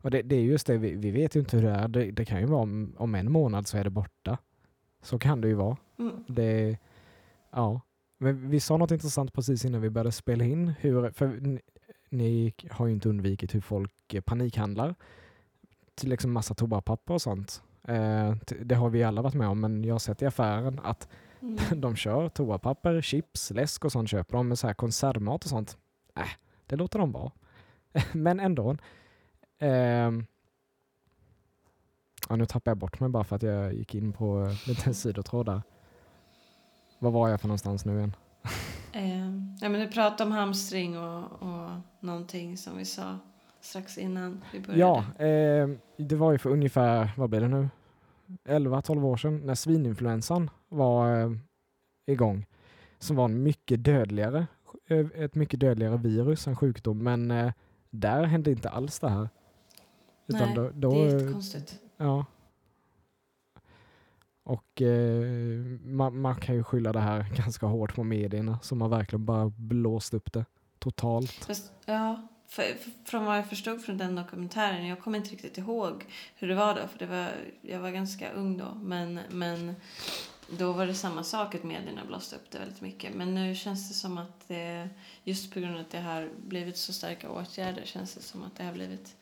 Och 0.00 0.10
det, 0.10 0.22
det 0.22 0.36
är 0.36 0.40
just 0.40 0.66
det, 0.66 0.78
vi, 0.78 0.94
vi 0.94 1.10
vet 1.10 1.36
ju 1.36 1.40
inte 1.40 1.56
hur 1.56 1.64
det 1.64 1.70
är. 1.70 1.88
Det, 1.88 2.10
det 2.10 2.24
kan 2.24 2.40
ju 2.40 2.46
vara 2.46 2.62
om, 2.62 2.94
om 2.96 3.14
en 3.14 3.32
månad 3.32 3.66
så 3.66 3.78
är 3.78 3.84
det 3.84 3.90
borta. 3.90 4.38
Så 5.02 5.18
kan 5.18 5.40
det 5.40 5.48
ju 5.48 5.54
vara. 5.54 5.76
Mm. 5.98 6.24
Det, 6.28 6.78
ja. 7.50 7.80
Men 8.18 8.50
vi 8.50 8.60
sa 8.60 8.76
något 8.76 8.90
intressant 8.90 9.32
precis 9.32 9.64
innan 9.64 9.80
vi 9.80 9.90
började 9.90 10.12
spela 10.12 10.44
in. 10.44 10.68
Hur, 10.80 11.10
för 11.10 11.26
n- 11.26 11.60
ni 12.08 12.54
har 12.70 12.86
ju 12.86 12.92
inte 12.92 13.08
undvikit 13.08 13.54
hur 13.54 13.60
folk 13.60 14.14
eh, 14.14 14.20
panikhandlar 14.20 14.94
till 15.94 16.08
liksom 16.08 16.32
massa 16.32 16.54
toapapper 16.54 17.14
och 17.14 17.22
sånt. 17.22 17.62
Eh, 17.88 18.34
det 18.60 18.74
har 18.74 18.90
vi 18.90 19.02
alla 19.02 19.22
varit 19.22 19.34
med 19.34 19.48
om, 19.48 19.60
men 19.60 19.84
jag 19.84 19.94
har 19.94 19.98
sett 19.98 20.22
i 20.22 20.26
affären 20.26 20.80
att 20.84 21.08
Mm. 21.40 21.56
de 21.80 21.96
kör 21.96 22.28
toapapper, 22.28 23.00
chips, 23.00 23.50
läsk 23.50 23.84
och 23.84 23.92
sånt 23.92 24.10
köper 24.10 24.36
de 24.36 24.48
med 24.48 24.58
så 24.58 24.66
här 24.66 24.74
konservmat 24.74 25.44
och 25.44 25.50
sånt. 25.50 25.78
Äh, 26.16 26.22
det 26.66 26.76
låter 26.76 26.98
de 26.98 27.12
vara. 27.12 27.32
men 28.12 28.40
ändå. 28.40 28.76
Ehm, 29.58 30.26
ja, 32.28 32.36
nu 32.36 32.46
tappar 32.46 32.70
jag 32.70 32.78
bort 32.78 33.00
mig 33.00 33.08
bara 33.08 33.24
för 33.24 33.36
att 33.36 33.42
jag 33.42 33.74
gick 33.74 33.94
in 33.94 34.12
på 34.12 34.42
eh, 34.46 34.68
lite 34.68 34.94
sidotråd 34.94 35.62
där. 36.98 37.10
Var 37.10 37.28
jag 37.28 37.40
för 37.40 37.48
någonstans 37.48 37.84
nu 37.84 37.98
igen? 37.98 38.16
Eh, 38.92 39.18
ja, 39.60 39.68
men 39.68 39.80
du 39.80 39.88
pratade 39.88 40.24
om 40.24 40.32
hamstring 40.32 40.98
och, 40.98 41.42
och 41.42 41.70
någonting 42.00 42.56
som 42.56 42.78
vi 42.78 42.84
sa 42.84 43.18
strax 43.60 43.98
innan 43.98 44.44
vi 44.52 44.60
började. 44.60 44.80
Ja, 44.80 45.04
ehm, 45.26 45.78
det 45.96 46.16
var 46.16 46.32
ju 46.32 46.38
för 46.38 46.50
ungefär, 46.50 47.10
vad 47.16 47.30
blir 47.30 47.40
det 47.40 47.48
nu? 47.48 47.68
11-12 48.48 49.04
år 49.04 49.16
sedan 49.16 49.46
när 49.46 49.54
svininfluensan 49.54 50.50
var 50.68 51.20
eh, 51.20 51.30
igång. 52.06 52.46
Som 52.98 53.16
var 53.16 53.24
en 53.24 53.42
mycket 53.42 53.84
dödligare, 53.84 54.46
eh, 54.86 55.06
ett 55.14 55.34
mycket 55.34 55.60
dödligare 55.60 55.96
virus, 55.96 56.46
en 56.46 56.56
sjukdom. 56.56 56.98
Men 56.98 57.30
eh, 57.30 57.52
där 57.90 58.24
hände 58.24 58.50
inte 58.50 58.68
alls 58.68 58.98
det 58.98 59.08
här. 59.08 59.28
Utan 60.26 60.46
Nej, 60.46 60.54
då, 60.54 60.70
då, 60.74 60.90
det 60.90 61.00
är 61.00 61.06
eh, 61.06 61.12
jättekonstigt. 61.12 61.78
Ja. 61.96 62.24
Och 64.48 64.82
eh, 64.82 65.24
man, 65.84 66.20
man 66.20 66.40
kan 66.40 66.54
ju 66.54 66.64
skylla 66.64 66.92
det 66.92 67.00
här 67.00 67.26
ganska 67.36 67.66
hårt 67.66 67.94
på 67.94 68.04
medierna 68.04 68.58
som 68.62 68.80
har 68.80 68.88
verkligen 68.88 69.24
bara 69.24 69.52
blåst 69.56 70.14
upp 70.14 70.32
det 70.32 70.44
totalt. 70.78 71.30
Fast, 71.30 71.72
ja, 71.84 72.28
för, 72.46 72.62
för, 72.62 72.90
från 73.04 73.24
vad 73.24 73.38
jag 73.38 73.48
förstod 73.48 73.84
från 73.84 73.98
den 73.98 74.14
dokumentären, 74.14 74.86
jag 74.86 75.00
kommer 75.00 75.18
inte 75.18 75.30
riktigt 75.30 75.58
ihåg 75.58 76.06
hur 76.36 76.48
det 76.48 76.54
var 76.54 76.74
då, 76.74 76.88
för 76.88 76.98
det 76.98 77.06
var, 77.06 77.30
jag 77.60 77.80
var 77.80 77.90
ganska 77.90 78.32
ung 78.32 78.58
då, 78.58 78.74
men, 78.74 79.20
men 79.30 79.74
då 80.58 80.72
var 80.72 80.86
det 80.86 80.94
samma 80.94 81.24
sak 81.24 81.54
att 81.54 81.64
medierna 81.64 82.04
blåste 82.06 82.36
upp 82.36 82.50
det 82.50 82.58
väldigt 82.58 82.80
mycket. 82.80 83.14
Men 83.14 83.34
nu 83.34 83.54
känns 83.54 83.88
det 83.88 83.94
som 83.94 84.18
att 84.18 84.48
det, 84.48 84.88
just 85.24 85.54
på 85.54 85.60
grund 85.60 85.74
av 85.74 85.80
att 85.80 85.90
det 85.90 86.00
har 86.00 86.30
blivit 86.46 86.76
så 86.76 86.92
starka 86.92 87.30
åtgärder, 87.30 87.82
känns 87.84 88.14
det 88.14 88.22
som 88.22 88.42
att 88.42 88.56
det 88.56 88.64
har 88.64 88.72
blivit 88.72 89.16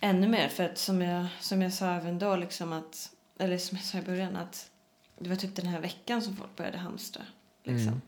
ännu 0.00 0.28
mer. 0.28 0.48
För 0.48 0.64
att 0.64 0.78
som 0.78 1.02
jag, 1.02 1.26
som 1.40 1.62
jag 1.62 1.72
sa 1.72 1.86
även 1.86 2.18
då, 2.18 2.36
liksom 2.36 2.72
att, 2.72 3.13
eller 3.38 3.58
som 3.58 3.76
jag 3.76 3.84
sa 3.84 3.98
i 3.98 4.02
början, 4.02 4.36
att 4.36 4.70
det 5.18 5.28
var 5.28 5.36
typ 5.36 5.56
den 5.56 5.66
här 5.66 5.80
veckan 5.80 6.22
som 6.22 6.36
folk 6.36 6.56
började 6.56 6.78
hamstra. 6.78 7.22
Liksom. 7.64 7.88
Mm. 7.88 8.00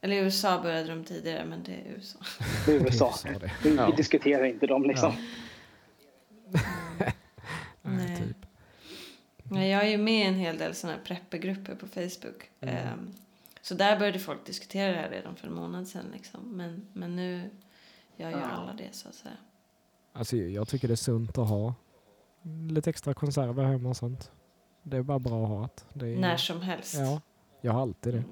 Eller 0.00 0.16
i 0.16 0.18
USA 0.18 0.62
började 0.62 0.88
de 0.88 1.04
tidigare, 1.04 1.44
men 1.44 1.62
det 1.62 1.72
är 1.72 1.84
USA. 1.96 2.18
Det 2.66 2.72
är 2.72 2.80
USA. 2.80 3.14
Det 3.24 3.28
är 3.28 3.32
så 3.34 3.38
det. 3.38 3.50
Vi, 3.62 3.76
Ja. 3.76 3.86
vi 3.90 3.96
diskuterar 3.96 4.44
inte 4.44 4.66
dem 4.66 4.82
liksom. 4.84 5.12
Nej, 6.98 7.12
Nej. 7.82 8.16
typ. 8.16 8.36
Nej, 9.42 9.70
jag 9.70 9.82
är 9.84 9.88
ju 9.88 9.98
med 9.98 10.24
i 10.24 10.26
en 10.26 10.34
hel 10.34 10.58
del 10.58 10.74
såna 10.74 10.92
här 10.92 11.00
preppergrupper 11.04 11.74
på 11.74 11.86
Facebook. 11.86 12.50
Mm. 12.60 12.76
Ehm, 12.76 13.14
så 13.62 13.74
där 13.74 13.98
började 13.98 14.18
folk 14.18 14.46
diskutera 14.46 14.92
det 14.92 14.98
här 14.98 15.10
redan 15.10 15.36
för 15.36 15.46
en 15.46 15.54
månad 15.54 15.88
sedan. 15.88 16.04
Liksom. 16.12 16.40
Men, 16.56 16.86
men 16.92 17.16
nu 17.16 17.50
gör 18.16 18.30
ju 18.30 18.36
Ja. 18.36 18.44
alla 18.44 18.72
det 18.72 18.88
så 18.92 19.08
att 19.08 19.14
säga. 19.14 19.34
Alltså, 20.12 20.36
jag 20.36 20.68
tycker 20.68 20.88
det 20.88 20.94
är 20.94 20.96
sunt 20.96 21.38
att 21.38 21.48
ha 21.48 21.74
lite 22.70 22.90
extra 22.90 23.14
konserver 23.14 23.64
hemma 23.64 23.88
och 23.88 23.96
sånt. 23.96 24.30
Det 24.90 24.96
är 24.96 25.02
bara 25.02 25.18
bra 25.18 25.42
att 25.42 25.48
ha 25.48 25.62
det. 25.62 26.06
det 26.06 26.12
är, 26.12 26.18
När 26.18 26.36
som 26.36 26.60
helst. 26.60 26.94
Ja, 26.94 27.20
jag 27.60 27.72
har 27.72 27.82
alltid 27.82 28.14
det. 28.14 28.24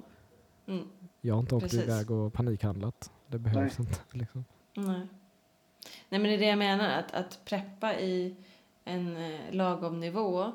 Mm. 0.71 0.87
Jag 1.21 1.33
har 1.33 1.39
inte 1.39 1.55
åkt 1.55 1.63
Precis. 1.63 1.83
iväg 1.83 2.11
och 2.11 2.33
panikhandlat. 2.33 3.11
Det 3.27 3.39
behövs 3.39 3.79
inte. 3.79 3.99
Liksom. 4.11 4.45
Nej. 4.73 5.07
Nej, 6.09 6.19
men 6.19 6.23
det 6.23 6.33
är 6.33 6.37
det 6.37 6.45
jag 6.45 6.57
menar. 6.57 6.89
Att, 6.89 7.13
att 7.13 7.39
preppa 7.45 7.99
i 7.99 8.35
en 8.83 9.17
eh, 9.17 9.39
lagom 9.51 9.99
nivå 9.99 10.51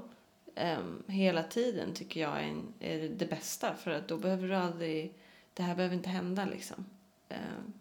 ehm, 0.54 1.02
hela 1.06 1.42
tiden 1.42 1.94
tycker 1.94 2.20
jag 2.20 2.38
är, 2.38 2.42
en, 2.42 2.62
är 2.80 3.08
det 3.08 3.26
bästa. 3.30 3.74
För 3.74 3.90
att 3.90 4.08
då 4.08 4.18
behöver 4.18 4.48
du 4.48 4.54
aldrig... 4.54 5.14
Det 5.54 5.62
här 5.62 5.74
behöver 5.74 5.96
inte 5.96 6.08
hända 6.08 6.44
liksom. 6.44 6.84
Ehm, 7.28 7.72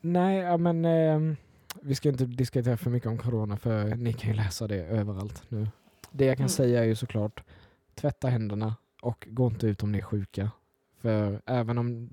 Nej, 0.00 0.38
ja, 0.38 0.56
men 0.56 0.84
ehm, 0.84 1.36
vi 1.82 1.94
ska 1.94 2.08
inte 2.08 2.24
diskutera 2.24 2.76
för 2.76 2.90
mycket 2.90 3.08
om 3.08 3.18
corona 3.18 3.56
för 3.56 3.84
ni 3.96 4.12
kan 4.12 4.30
ju 4.30 4.36
läsa 4.36 4.66
det 4.66 4.84
överallt 4.84 5.50
nu. 5.50 5.68
Det 6.12 6.24
jag 6.24 6.36
kan 6.36 6.42
Mm. 6.44 6.48
säga 6.48 6.80
är 6.80 6.84
ju 6.84 6.94
såklart 6.94 7.42
tvätta 7.94 8.28
händerna 8.28 8.76
och 9.02 9.28
gå 9.30 9.46
inte 9.46 9.66
ut 9.66 9.82
om 9.82 9.92
ni 9.92 9.98
är 9.98 10.02
sjuka. 10.02 10.50
För 11.00 11.42
även 11.46 11.78
om 11.78 12.10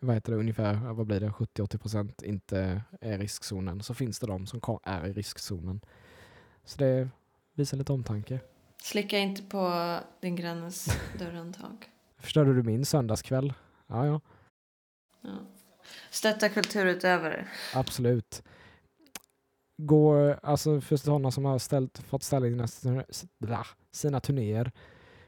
vad 0.00 0.14
heter 0.14 0.32
det, 0.32 0.38
ungefär 0.38 0.74
vad 0.74 1.06
blir 1.06 1.20
det, 1.20 1.28
70-80 1.30 1.78
procent 1.78 2.22
inte 2.22 2.82
är 3.00 3.14
i 3.14 3.18
riskzonen 3.18 3.82
så 3.82 3.94
finns 3.94 4.18
det 4.18 4.26
de 4.26 4.46
som 4.46 4.60
är 4.84 5.06
i 5.06 5.12
riskzonen. 5.12 5.80
Så 6.64 6.78
det 6.78 7.08
visar 7.54 7.76
lite 7.76 7.92
omtanke. 7.92 8.40
Slicka 8.82 9.18
inte 9.18 9.42
på 9.42 9.98
din 10.20 10.36
grannes 10.36 10.88
dörrhandtag. 11.18 11.90
Förstörde 12.18 12.54
du 12.54 12.62
min 12.62 12.84
söndagskväll? 12.84 13.52
Ja, 13.86 14.06
ja, 14.06 14.20
Ja. 15.20 15.38
Stötta 16.10 16.48
kulturutövare. 16.48 17.46
absolut. 17.74 18.42
Gå, 19.86 20.34
alltså 20.42 20.80
för 20.80 20.96
sådana 20.96 21.30
som 21.30 21.44
har 21.44 21.58
ställt, 21.58 21.98
fått 21.98 22.22
ställa 22.22 22.46
in 22.46 22.68
sina, 23.90 24.20
turnéer, 24.20 24.72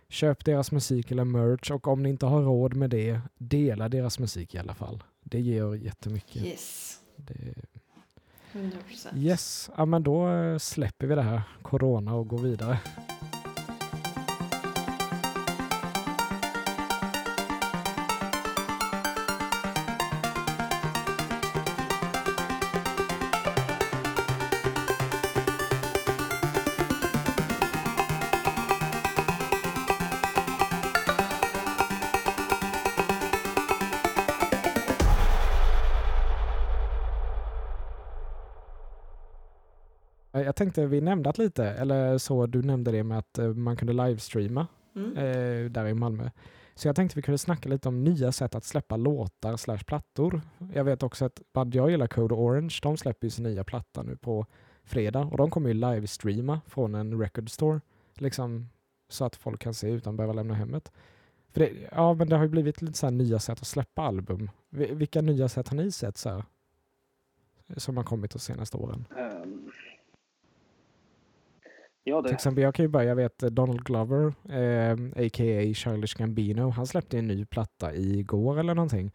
köp 0.08 0.44
deras 0.44 0.73
musik 0.73 1.11
eller 1.11 1.25
merch 1.25 1.70
och 1.70 1.88
om 1.88 2.02
ni 2.02 2.08
inte 2.08 2.26
har 2.26 2.42
råd 2.42 2.75
med 2.76 2.90
det, 2.90 3.20
dela 3.38 3.88
deras 3.88 4.18
musik 4.18 4.54
i 4.54 4.58
alla 4.58 4.75
fall. 4.75 5.02
Det 5.20 5.40
ger 5.40 5.75
jättemycket. 5.75 6.44
Yes. 6.44 6.99
Det, 7.16 7.54
100 8.52 8.78
procent. 8.88 9.16
yes, 9.16 9.70
ja, 9.76 9.84
men 9.84 10.02
då 10.02 10.28
eh, 10.28 10.58
släpper 10.58 11.06
vi 11.06 11.14
det 11.14 11.23
här 11.23 11.42
corona 11.62 12.14
och 12.14 12.28
går 12.28 12.38
vidare. 12.38 12.78
Jag 40.34 40.56
tänkte 40.56 40.86
vi 40.86 41.00
nämnde 41.00 41.30
att 41.30 41.38
lite, 41.38 41.64
eller 41.64 42.18
så 42.18 42.46
du 42.46 42.62
nämnde 42.62 42.90
det 42.92 43.02
med 43.04 43.18
att 43.18 43.38
eh, 43.38 43.48
man 43.48 43.76
kunde 43.76 43.92
livestreama 43.92 44.66
Mm. 44.96 45.16
eh, 45.16 45.70
där 45.70 45.86
i 45.86 45.94
Malmö. 45.94 46.30
Så 46.74 46.88
jag 46.88 46.96
tänkte 46.96 47.16
vi 47.18 47.22
kunde 47.22 47.38
snacka 47.38 47.68
lite 47.68 47.88
om 47.88 48.04
nya 48.04 48.32
sätt 48.32 48.54
att 48.54 48.64
släppa 48.64 48.96
låtar 48.96 49.56
slash 49.56 49.78
plattor. 49.86 50.40
Jag 50.74 50.84
vet 50.84 51.02
också 51.02 51.24
att 51.24 51.40
band 51.52 51.74
jag 51.74 51.90
gillar, 51.90 52.06
Code 52.06 52.34
Orange, 52.34 52.78
de 52.82 52.96
släpper 52.96 53.26
ju 53.26 53.30
sin 53.30 53.42
nya 53.44 53.64
platta 53.64 54.02
nu 54.02 54.16
på 54.16 54.46
fredag 54.84 55.20
och 55.20 55.36
de 55.36 55.50
kommer 55.50 55.68
ju 55.68 55.74
livestreama 55.74 56.60
från 56.66 56.94
en 56.94 57.20
record 57.20 57.50
store. 57.50 57.80
Liksom 58.14 58.68
så 59.08 59.24
att 59.24 59.36
folk 59.36 59.60
kan 59.60 59.74
se 59.74 59.88
utan 59.90 60.10
att 60.12 60.16
behöva 60.16 60.32
lämna 60.32 60.54
hemmet. 60.54 60.92
För 61.50 61.60
det, 61.60 61.72
ja, 61.92 62.14
men 62.14 62.28
det 62.28 62.36
har 62.36 62.42
ju 62.44 62.48
blivit 62.50 62.82
lite 62.82 62.98
så 62.98 63.06
här 63.06 63.10
nya 63.10 63.38
sätt 63.38 63.60
att 63.60 63.66
släppa 63.66 64.02
album. 64.02 64.50
Vi- 64.70 64.94
Vilka 64.94 65.20
nya 65.20 65.48
sätt 65.48 65.68
har 65.68 65.76
ni 65.76 65.90
sett 65.92 66.18
så 66.18 66.28
här? 66.30 66.44
Som 67.76 67.96
har 67.96 68.04
kommit 68.04 68.30
de 68.30 68.38
senaste 68.38 68.76
åren? 68.76 69.06
Ehm. 69.18 69.70
Ja, 72.06 72.23
Till 72.23 72.28
det. 72.28 72.34
exempel, 72.34 72.64
jag 72.64 72.75
kan 72.75 72.84
ju 72.84 72.88
börja, 72.88 73.08
jag 73.08 73.16
vet 73.16 73.42
eh, 73.42 73.50
Donald 73.50 73.84
Glover, 73.84 74.34
eh, 74.49 74.92
a.k.a. 75.26 75.75
Childish 75.75 76.16
Gambino, 76.18 76.70
han 76.70 76.87
släppte 76.87 77.18
en 77.18 77.26
ny 77.26 77.44
platta 77.44 77.94
igår 77.94 78.58
eller 78.58 78.75
någonting. 78.75 79.12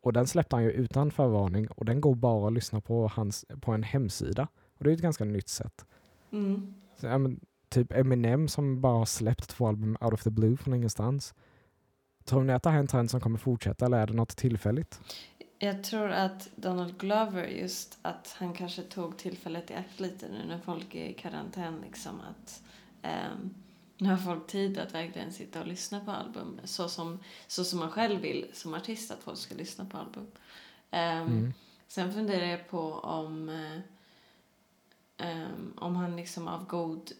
Och 0.00 0.12
den 0.12 0.26
släppte 0.26 0.56
han 0.56 0.64
ju 0.64 0.70
utan 0.70 1.10
förvarning 1.10 1.68
och 1.68 1.84
den 1.84 2.00
går 2.00 2.14
bara 2.14 2.46
att 2.46 2.52
lyssna 2.52 2.80
på, 2.80 3.08
hans, 3.08 3.44
på 3.60 3.72
en 3.72 3.82
hemsida. 3.82 4.48
Och 4.78 4.84
det 4.84 4.90
är 4.90 4.94
ett 4.94 5.00
ganska 5.00 5.24
nytt 5.24 5.48
sätt. 5.48 5.84
Mm. 6.32 6.74
Så, 6.96 7.06
ja, 7.06 7.18
men, 7.18 7.40
typ 7.68 7.92
Eminem 7.92 8.48
som 8.48 8.80
bara 8.80 8.98
har 8.98 9.04
släppt 9.04 9.48
två 9.48 9.66
album 9.68 9.96
out 10.00 10.12
of 10.12 10.22
the 10.22 10.30
blue 10.30 10.56
från 10.56 10.74
ingenstans. 10.74 11.34
Tror 12.24 12.42
ni 12.44 12.52
att 12.52 12.62
det 12.62 12.70
här 12.70 12.76
är 12.76 12.80
en 12.80 12.86
trend 12.86 13.10
som 13.10 13.20
kommer 13.20 13.38
fortsätta 13.38 13.86
eller 13.86 13.98
är 13.98 14.06
det 14.06 14.12
något 14.14 14.36
tillfälligt? 14.36 15.00
Jag 15.62 15.84
tror 15.84 16.10
att 16.10 16.48
Donald 16.56 16.98
Glover 16.98 17.46
just 17.46 17.98
att 18.02 18.36
han 18.38 18.52
kanske 18.52 18.82
tog 18.82 19.16
tillfället 19.16 19.70
i 19.70 19.74
akt 19.74 20.00
lite 20.00 20.28
nu 20.28 20.44
när 20.48 20.58
folk 20.58 20.94
är 20.94 21.04
i 21.04 21.14
karantän 21.14 21.80
liksom 21.86 22.20
att 22.20 22.62
ehm, 23.02 23.54
nu 23.98 24.08
har 24.08 24.16
folk 24.16 24.46
tid 24.46 24.78
att 24.78 24.94
verkligen 24.94 25.32
sitta 25.32 25.60
och 25.60 25.66
lyssna 25.66 26.00
på 26.00 26.10
album 26.10 26.60
så 26.64 26.88
som, 26.88 27.18
så 27.46 27.64
som 27.64 27.78
man 27.78 27.90
själv 27.90 28.20
vill 28.20 28.46
som 28.52 28.74
artist 28.74 29.10
att 29.10 29.22
folk 29.22 29.38
ska 29.38 29.54
lyssna 29.54 29.84
på 29.84 29.96
album. 29.98 30.26
Ehm, 30.90 31.26
Mm. 31.26 31.52
Sen 31.88 32.12
funderar 32.14 32.46
jag 32.46 32.68
på 32.68 32.92
om, 32.92 33.48
ehm, 35.16 35.72
om 35.76 35.96
han 35.96 36.16
liksom 36.16 36.48
av 36.48 36.66
god, 36.66 37.12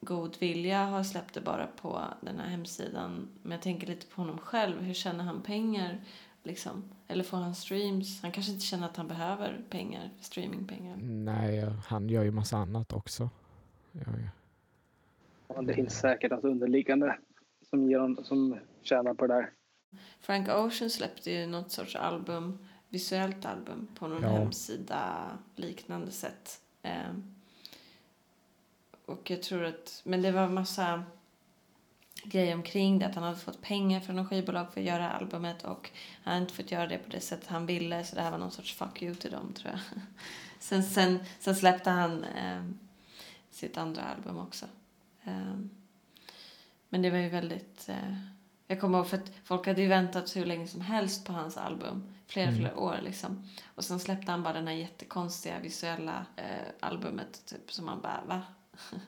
god 0.00 0.36
vilja 0.38 0.84
har 0.84 1.04
släppt 1.04 1.34
det 1.34 1.40
bara 1.40 1.66
på 1.66 2.04
den 2.20 2.38
här 2.40 2.48
hemsidan. 2.48 3.28
Men 3.42 3.52
jag 3.52 3.62
tänker 3.62 3.86
lite 3.86 4.06
på 4.06 4.20
honom 4.20 4.38
själv. 4.38 4.80
Hur 4.80 4.94
tjänar 4.94 5.24
han 5.24 5.42
pengar 5.42 6.00
Liksom. 6.42 6.84
Eller 7.08 7.24
får 7.24 7.36
han 7.36 7.54
streams? 7.54 8.22
Han 8.22 8.32
kanske 8.32 8.52
inte 8.52 8.64
känner 8.64 8.86
att 8.86 8.96
han 8.96 9.08
behöver 9.08 9.60
pengar, 9.70 10.10
streamingpengar. 10.20 10.96
Nej, 10.96 11.66
han 11.86 12.08
gör 12.08 12.22
ju 12.24 12.30
massa 12.30 12.56
annat 12.56 12.92
också. 12.92 13.30
Ja, 13.92 14.00
ja. 14.06 14.28
Ja, 15.54 15.62
det 15.62 15.74
finns 15.74 15.98
säkert 15.98 16.30
något 16.30 16.44
underliggande 16.44 17.18
som, 17.70 17.90
ger 17.90 17.98
hon, 17.98 18.24
som 18.24 18.58
tjänar 18.82 19.14
på 19.14 19.26
det 19.26 19.34
där. 19.34 19.50
Frank 20.20 20.48
Ocean 20.48 20.90
släppte 20.90 21.30
ju 21.30 21.46
något 21.46 21.70
sorts 21.70 21.96
album, 21.96 22.58
visuellt 22.88 23.46
album 23.46 23.88
på 23.94 24.08
någon 24.08 24.22
Ja. 24.22 24.28
hemsida 24.28 25.30
liknande 25.56 26.10
sätt. 26.10 26.60
Eh, 26.82 27.12
och 29.06 29.30
jag 29.30 29.42
tror 29.42 29.64
att, 29.64 30.02
men 30.04 30.22
det 30.22 30.32
var 30.32 30.48
massa 30.48 31.02
grejer 32.24 32.54
omkring 32.54 32.98
det, 32.98 33.06
att 33.06 33.14
han 33.14 33.24
hade 33.24 33.36
fått 33.36 33.62
pengar 33.62 34.00
från 34.00 34.28
skivbolag 34.28 34.72
för 34.72 34.80
att 34.80 34.86
göra 34.86 35.10
albumet 35.10 35.64
och 35.64 35.90
han 36.22 36.32
hade 36.32 36.42
inte 36.42 36.54
fått 36.54 36.70
göra 36.70 36.86
det 36.86 36.98
på 36.98 37.10
det 37.10 37.20
sätt 37.20 37.46
han 37.46 37.66
ville 37.66 38.04
så 38.04 38.16
det 38.16 38.22
här 38.22 38.30
var 38.30 38.38
någon 38.38 38.50
sorts 38.50 38.74
fuck 38.74 39.02
you 39.02 39.14
till 39.14 39.30
dem 39.30 39.52
tror 39.52 39.70
jag. 39.70 39.80
Sen, 40.58 40.82
sen, 40.82 41.18
sen 41.40 41.56
släppte 41.56 41.90
han 41.90 42.24
eh, 42.24 42.64
sitt 43.50 43.78
andra 43.78 44.02
album 44.02 44.38
också. 44.38 44.66
Eh, 45.24 45.56
men 46.88 47.02
det 47.02 47.10
var 47.10 47.18
ju 47.18 47.28
väldigt 47.28 47.88
eh, 47.88 48.16
jag 48.66 48.80
kommer 48.80 48.98
ihåg 48.98 49.08
för 49.08 49.16
att 49.16 49.30
folk 49.44 49.66
hade 49.66 49.82
ju 49.82 49.88
väntat 49.88 50.36
hur 50.36 50.44
länge 50.44 50.68
som 50.68 50.80
helst 50.80 51.26
på 51.26 51.32
hans 51.32 51.56
album. 51.56 52.04
Flera, 52.26 52.48
Mm. 52.48 52.60
flera 52.60 52.76
år 52.78 52.98
liksom. 53.02 53.48
Och 53.74 53.84
sen 53.84 54.00
släppte 54.00 54.30
han 54.30 54.42
bara 54.42 54.52
den 54.54 54.66
här 54.66 54.74
jättekonstiga 54.74 55.58
visuella 55.58 56.26
eh, 56.36 56.68
albumet 56.80 57.42
typ 57.46 57.72
som 57.72 57.86
man 57.86 58.00
bara 58.00 58.20
va? 58.26 58.42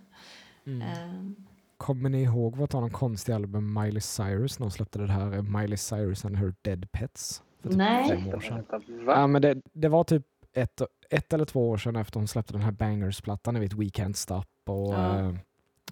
Mm. 0.67 1.37
Kommer 1.85 2.11
ni 2.11 2.23
ihåg 2.23 2.57
vad 2.57 2.75
någon 2.75 2.91
konstig 2.91 3.33
album 3.33 3.75
Miley 3.75 4.01
Cyrus 4.01 4.59
när 4.59 4.65
hon 4.65 4.71
släppte 4.71 4.99
det 4.99 5.13
här 5.13 5.43
Miley 5.43 5.77
Cyrus 5.77 6.25
and 6.25 6.37
her 6.37 6.55
dead 6.63 6.93
pets? 6.93 7.43
För 7.61 7.69
typ 7.69 7.79
Nej. 7.79 8.09
fem 8.09 8.29
år 8.29 8.41
sedan. 8.41 8.65
Ja, 9.07 9.27
men 9.27 9.43
det, 9.43 9.63
det 9.73 9.89
var 9.89 10.05
typ 10.05 10.23
ett, 10.53 10.83
ett 11.11 11.33
eller 11.33 11.45
två 11.45 11.71
år 11.71 11.77
sedan 11.77 11.97
efter 11.97 12.21
hon 12.21 12.29
släppte 12.29 12.53
den 12.53 12.63
här 12.63 12.73
Bangers-plattan, 12.73 13.55
ni 13.55 13.61
vet 13.61 13.73
We 13.73 13.85
Can't 13.85 14.13
Stop 14.13 14.45
och 14.67 14.95
Ja. 14.95 15.21
ja. 15.21 15.35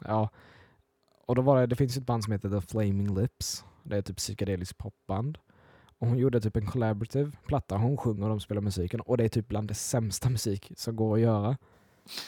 ja. 0.04 0.28
Och 1.26 1.34
då 1.34 1.42
var 1.42 1.60
det, 1.60 1.66
det 1.66 1.76
finns 1.76 1.96
ett 1.96 2.06
band 2.06 2.24
som 2.24 2.32
heter 2.32 2.48
The 2.48 2.60
Flaming 2.60 3.14
Lips. 3.14 3.64
Det 3.82 3.96
är 3.96 4.02
typ 4.02 4.16
psykedelisk 4.16 4.78
popband. 4.78 5.38
Och 5.98 6.06
hon 6.06 6.18
gjorde 6.18 6.40
typ 6.40 6.56
en 6.56 6.66
collaborative 6.66 7.32
platta, 7.46 7.76
hon 7.76 7.96
sjunger 7.96 8.22
och 8.22 8.28
de 8.28 8.40
spelar 8.40 8.60
musiken 8.60 9.00
och 9.00 9.16
det 9.16 9.24
är 9.24 9.28
typ 9.28 9.48
bland 9.48 9.68
det 9.68 9.74
sämsta 9.74 10.28
musik 10.30 10.72
som 10.76 10.96
går 10.96 11.14
att 11.14 11.20
göra. 11.20 11.56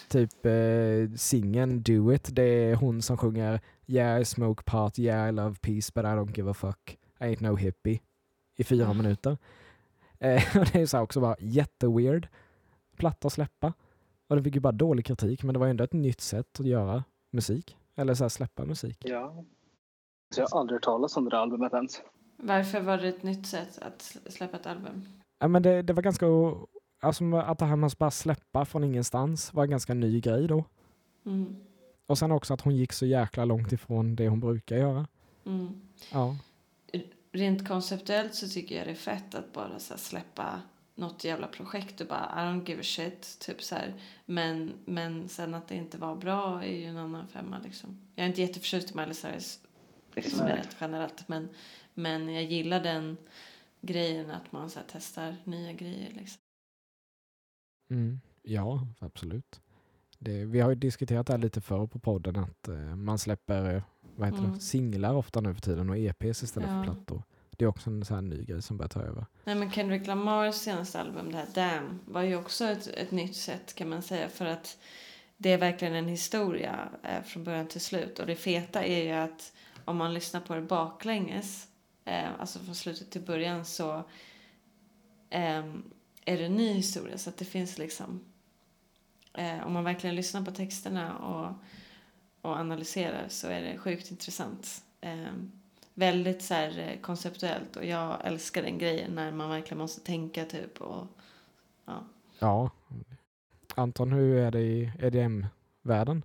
Typ 0.09 0.47
eh, 0.47 1.17
singeln 1.17 1.83
Do 1.83 2.13
It, 2.13 2.29
det 2.33 2.43
är 2.43 2.75
hon 2.75 3.03
som 3.03 3.17
sjunger 3.17 3.61
Yeah 3.87 4.21
I 4.21 4.25
smoke 4.25 4.63
pot, 4.65 4.99
yeah 4.99 5.29
I 5.29 5.33
love 5.33 5.57
peace 5.61 5.93
but 5.95 6.05
I 6.05 6.09
don't 6.09 6.37
give 6.37 6.51
a 6.51 6.55
fuck. 6.55 6.99
I 7.21 7.25
ain't 7.25 7.43
no 7.43 7.57
hippie. 7.57 8.01
I 8.57 8.65
fyra 8.65 8.89
Ah. 8.89 8.93
minuter. 8.93 9.39
Eh, 10.19 10.43
och 10.59 10.67
det 10.73 10.81
är 10.83 10.87
så 10.87 11.01
också 11.01 11.21
bara 11.21 11.37
jätteweird 11.39 12.29
platta 12.97 13.27
att 13.27 13.33
släppa. 13.33 13.73
Och 14.29 14.37
den 14.37 14.45
fick 14.45 14.55
ju 14.55 14.61
bara 14.61 14.73
dålig 14.73 15.05
kritik 15.07 15.43
men 15.43 15.53
det 15.53 15.59
var 15.59 15.67
ju 15.67 15.71
ändå 15.71 15.85
ett 15.85 15.93
nytt 15.93 16.21
sätt 16.21 16.61
att 16.61 16.67
göra 16.67 17.05
musik. 17.33 17.77
Eller 17.97 18.15
så 18.15 18.25
här 18.25 18.29
släppa 18.29 18.65
musik. 18.65 18.99
Ja. 19.05 19.45
Så 20.35 20.41
jag 20.41 20.49
har 20.49 20.61
aldrig 20.61 20.75
hört 20.77 20.83
talas 20.85 21.17
om 21.17 21.25
det 21.25 21.31
där 21.31 21.39
albumet 21.39 21.73
ens. 21.75 22.03
varför 22.37 22.81
var 22.81 22.99
det 22.99 23.09
ett 23.09 23.23
nytt 23.23 23.47
sätt 23.47 23.79
att 23.83 23.99
sl- 24.03 24.31
släppa 24.31 24.57
ett 24.57 24.67
album? 24.67 25.05
Ja, 25.39 25.49
men 25.49 25.63
det, 25.63 25.83
det 25.83 25.93
var 25.93 26.03
ganska, 26.03 26.27
alltså 27.05 27.37
att 27.37 27.59
det 27.59 27.65
här 27.65 27.77
med 27.77 27.87
att 27.87 27.99
bara 27.99 28.11
släppa 28.11 28.65
från 28.65 28.85
ingenstans 28.85 29.55
var 29.55 29.65
en 29.65 29.71
ganska 29.71 29.95
ny 29.95 30.21
grej 30.21 30.47
då. 30.47 30.65
Mm. 31.27 31.57
Och 32.07 32.19
sen 32.19 32.33
också 32.33 32.55
att 32.55 32.61
hon 32.61 32.77
gick 32.77 32.93
så 32.93 33.07
jäkla 33.07 33.45
långt 33.45 33.73
ifrån 33.73 34.17
det 34.17 34.29
hon 34.29 34.41
brukar 34.41 34.77
göra. 34.77 35.07
Mm. 35.45 35.81
Ja, 36.13 36.37
Rent 37.35 37.69
konceptuellt 37.69 38.35
så 38.35 38.49
tycker 38.49 38.77
jag 38.77 38.87
det 38.87 38.91
är 38.91 38.95
fett 38.95 39.35
att 39.35 39.53
bara 39.53 39.79
så 39.79 39.99
släppa 39.99 40.63
något 40.95 41.25
jävla 41.25 41.47
projekt 41.47 42.01
och 42.01 42.07
bara 42.07 42.33
I 42.37 42.39
don't 42.39 42.69
give 42.69 42.81
a 42.81 42.85
shit. 42.85 43.39
Typ 43.41 43.63
så 43.63 43.75
här. 43.75 43.95
Men, 44.27 44.73
men 44.85 45.29
sen 45.29 45.55
att 45.55 45.69
det 45.69 45.75
inte 45.75 45.99
var 45.99 46.17
bra 46.17 46.65
är 46.65 46.73
ju 46.73 46.85
en 46.85 46.97
annan 46.97 47.29
femma 47.29 47.59
liksom. 47.65 48.01
Jag 48.15 48.25
är 48.25 48.29
inte 48.29 48.41
jätteförtjust 48.41 48.91
i 48.91 48.97
Miley 48.97 49.15
Cyrus 49.15 49.61
liksom, 50.15 50.47
rätt 50.47 50.77
generellt. 50.81 51.29
Men, 51.29 51.49
men 51.95 52.35
jag 52.35 52.45
gillar 52.45 52.81
den 52.81 53.17
grejen 53.81 54.31
att 54.31 54.53
man 54.53 54.71
så 54.71 54.79
här, 54.79 54.87
testar 54.93 55.37
nya 55.45 55.73
grejer 55.73 56.11
liksom. 56.13 56.44
Mm. 57.91 58.21
ja 58.43 58.87
absolut. 58.99 59.61
Det, 60.19 60.45
vi 60.45 60.61
har 60.61 60.69
ju 60.71 60.75
diskuterat 60.77 61.27
det 61.27 61.33
här 61.33 61.39
lite 61.41 61.61
förr 61.61 61.87
på 61.87 61.99
podden 61.99 62.37
att 62.37 62.69
eh, 62.69 62.77
man 62.97 63.19
släpper 63.19 63.75
eh, 63.75 63.83
vad 64.17 64.29
heter 64.29 64.39
Mm. 64.41 64.53
det, 64.55 64.61
singlar 64.61 65.15
ofta 65.15 65.41
nu 65.41 65.55
för 65.55 65.61
tiden 65.61 65.91
och 65.91 65.97
EPs 65.99 66.43
istället 66.43 66.69
Ja. 66.71 66.85
för 66.85 66.93
plattor. 66.93 67.23
Det 67.51 67.65
är 67.65 67.69
också 67.69 67.91
en 67.91 68.05
sån 68.05 68.15
här 68.15 68.23
ny 68.23 68.45
grej 68.45 68.63
som 68.63 68.77
börjar 68.77 68.89
ta 68.89 69.01
över. 69.03 69.27
Nej 69.45 69.55
men 69.55 69.71
Kendrick 69.71 70.07
Lamars 70.07 70.55
senaste 70.55 71.01
album, 71.01 71.33
det 71.33 71.37
här 71.37 71.47
Damn, 71.55 72.01
var 72.05 72.23
ju 72.23 72.37
också 72.37 72.65
ett, 72.65 72.87
ett 72.87 73.11
nytt 73.11 73.37
sätt 73.37 73.75
kan 73.75 73.89
man 73.89 74.03
säga 74.03 74.29
för 74.29 74.45
att 74.47 74.79
det 75.37 75.53
är 75.53 75.59
verkligen 75.59 75.95
en 75.95 76.09
historia 76.09 76.89
eh, 77.03 77.23
från 77.23 77.45
början 77.45 77.67
till 77.67 77.81
slut 77.81 78.19
och 78.19 78.27
det 78.27 78.37
feta 78.37 78.85
är 78.85 79.03
ju 79.05 79.11
att 79.11 79.53
om 79.85 79.97
man 79.97 80.15
lyssnar 80.15 80.41
på 80.41 80.55
det 80.55 80.63
baklänges, 80.63 81.69
eh, 82.05 82.41
alltså 82.41 82.59
från 82.59 82.75
slutet 82.75 83.11
till 83.11 83.23
början 83.23 83.65
så 83.65 84.05
ehm, 85.31 85.83
är 86.25 86.39
det 86.39 86.45
en 86.45 86.57
ny 86.57 86.73
historia 86.73 87.19
så 87.19 87.31
att 87.31 87.37
det 87.37 87.45
finns 87.45 87.79
liksom 87.79 88.21
eh, 89.33 89.67
om 89.67 89.73
man 89.73 89.85
verkligen 89.85 90.17
lyssnar 90.17 90.43
på 90.43 90.51
texterna 90.51 91.19
och, 91.19 91.53
och 92.51 92.57
analyserar 92.57 93.29
så 93.29 93.49
är 93.49 93.61
det 93.61 93.79
sjukt 93.79 94.11
intressant. 94.11 94.85
Ehm, 95.01 95.53
väldigt 95.95 96.43
så 96.43 96.55
här 96.55 96.79
eh, 96.79 97.01
konceptuellt 97.01 97.77
och 97.77 97.85
jag 97.85 98.27
älskar 98.27 98.63
den 98.63 98.79
grejen 98.79 99.15
när 99.15 99.33
man 99.33 99.51
verkligen 99.51 99.79
måste 99.79 100.01
tänka 100.01 100.45
typ 100.45 100.81
och 100.81 101.07
ja. 101.85 102.05
Ja. 102.39 102.71
Anton, 103.75 104.13
hur 104.13 104.37
är 104.37 104.51
det 104.51 104.61
i 104.61 104.93
EDM-världen? 104.99 106.25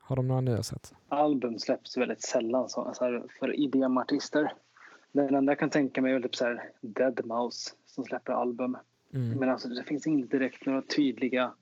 Har 0.00 0.16
de 0.16 0.28
några 0.28 0.40
nya 0.40 0.62
sätt? 0.62 0.94
Album 1.08 1.58
släpps 1.58 1.96
väldigt 1.96 2.22
sällan 2.22 2.68
så, 2.68 2.92
så 2.94 3.04
här, 3.04 3.24
för 3.38 3.60
IDM-artister. 3.60 4.52
Den 5.12 5.34
enda 5.34 5.52
jag 5.52 5.58
kan 5.58 5.70
tänka 5.70 6.02
mig 6.02 6.10
är 6.10 6.14
väl 6.14 6.22
typ 6.22 6.36
så 6.36 6.44
här 6.44 6.70
Deadmau5 6.80 7.74
som 7.86 8.04
släpper 8.04 8.32
album. 8.32 8.76
Mm. 9.12 9.38
Men 9.38 9.48
alltså 9.48 9.68
det 9.68 9.84
finns 9.84 10.06
inte 10.06 10.38
direkt 10.38 10.66
några 10.66 10.82
tydliga 10.82 11.52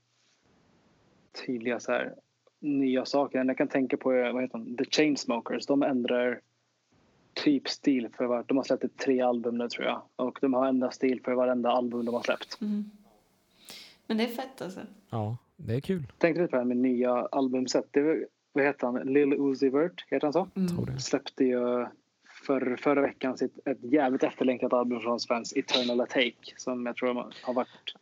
tydliga 1.47 1.81
så 1.81 1.93
här 1.93 2.15
nya 2.61 3.05
saker. 3.05 3.45
Jag 3.45 3.59
kan 3.59 3.69
tänka 3.69 3.97
på 3.97 4.09
vad 4.09 4.43
heter 4.43 4.59
de? 4.59 4.77
The 4.77 4.85
Chainsmokers. 4.85 5.67
De 5.67 5.83
ändrar 5.83 6.41
typ 7.35 7.69
stil 7.69 8.09
för 8.17 8.25
vart. 8.25 8.49
De 8.49 8.57
har 8.57 8.65
släppt 8.65 8.97
tre 8.97 9.21
album 9.21 9.59
nu 9.59 9.69
tror 9.69 9.87
jag. 9.87 10.03
Och 10.17 10.39
de 10.41 10.55
har 10.55 10.67
ändrat 10.67 10.95
stil 10.95 11.21
för 11.25 11.33
varenda 11.33 11.71
album 11.71 12.05
de 12.05 12.15
har 12.15 12.23
släppt. 12.23 12.61
Mm. 12.61 12.91
Men 14.07 14.17
det 14.17 14.25
är 14.25 14.29
fett 14.29 14.63
alltså. 14.63 14.81
Ja, 15.11 15.37
det 15.57 15.75
är 15.75 15.81
kul. 15.81 16.07
Tänkte 16.19 16.43
lite 16.43 16.51
på 16.51 16.57
det 16.57 16.61
här 16.61 16.69
med 16.69 16.77
nya 16.77 17.13
albumset. 17.13 17.85
Det 17.91 18.03
var, 18.03 18.27
vad 18.53 18.65
heter 18.65 18.87
han? 18.87 19.13
Lil 19.13 19.33
Uzi 19.33 19.69
Vert, 19.69 20.05
heter 20.09 20.27
han 20.27 20.33
så? 20.33 20.49
Mm. 20.55 20.99
Släppte 20.99 21.45
ju 21.45 21.87
för, 22.47 22.77
förra 22.77 23.01
veckan 23.01 23.39
sitt, 23.39 23.69
ett 23.69 23.79
jävligt 23.83 24.23
efterlängtat 24.23 24.73
album 24.73 25.01
från 25.01 25.21
Svens 25.21 25.57
Eternal 25.57 26.07
Take. 26.07 26.55
Som 26.57 26.87
jag 26.87 26.97
tror 26.97 27.33
har 27.43 27.55
varit 27.55 27.95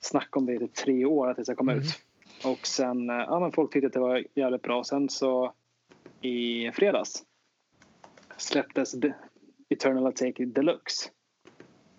snack 0.00 0.36
om 0.36 0.46
det 0.46 0.54
i 0.54 0.58
typ 0.58 0.74
tre 0.74 1.04
år 1.04 1.30
att 1.30 1.36
det 1.36 1.44
ska 1.44 1.54
komma 1.54 1.72
Mm. 1.72 1.84
ut. 1.84 2.00
Och 2.44 2.66
sen, 2.66 3.10
eh, 3.10 3.16
ja 3.16 3.40
men 3.40 3.52
folk 3.52 3.72
tyckte 3.72 3.86
att 3.86 3.92
det 3.92 4.00
var 4.00 4.24
jävligt 4.34 4.62
bra. 4.62 4.84
Sen 4.84 5.08
så 5.08 5.52
i 6.20 6.70
fredags 6.72 7.24
släpptes 8.36 8.94
Eternal 9.68 10.12
Take 10.12 10.44
Deluxe. 10.44 11.10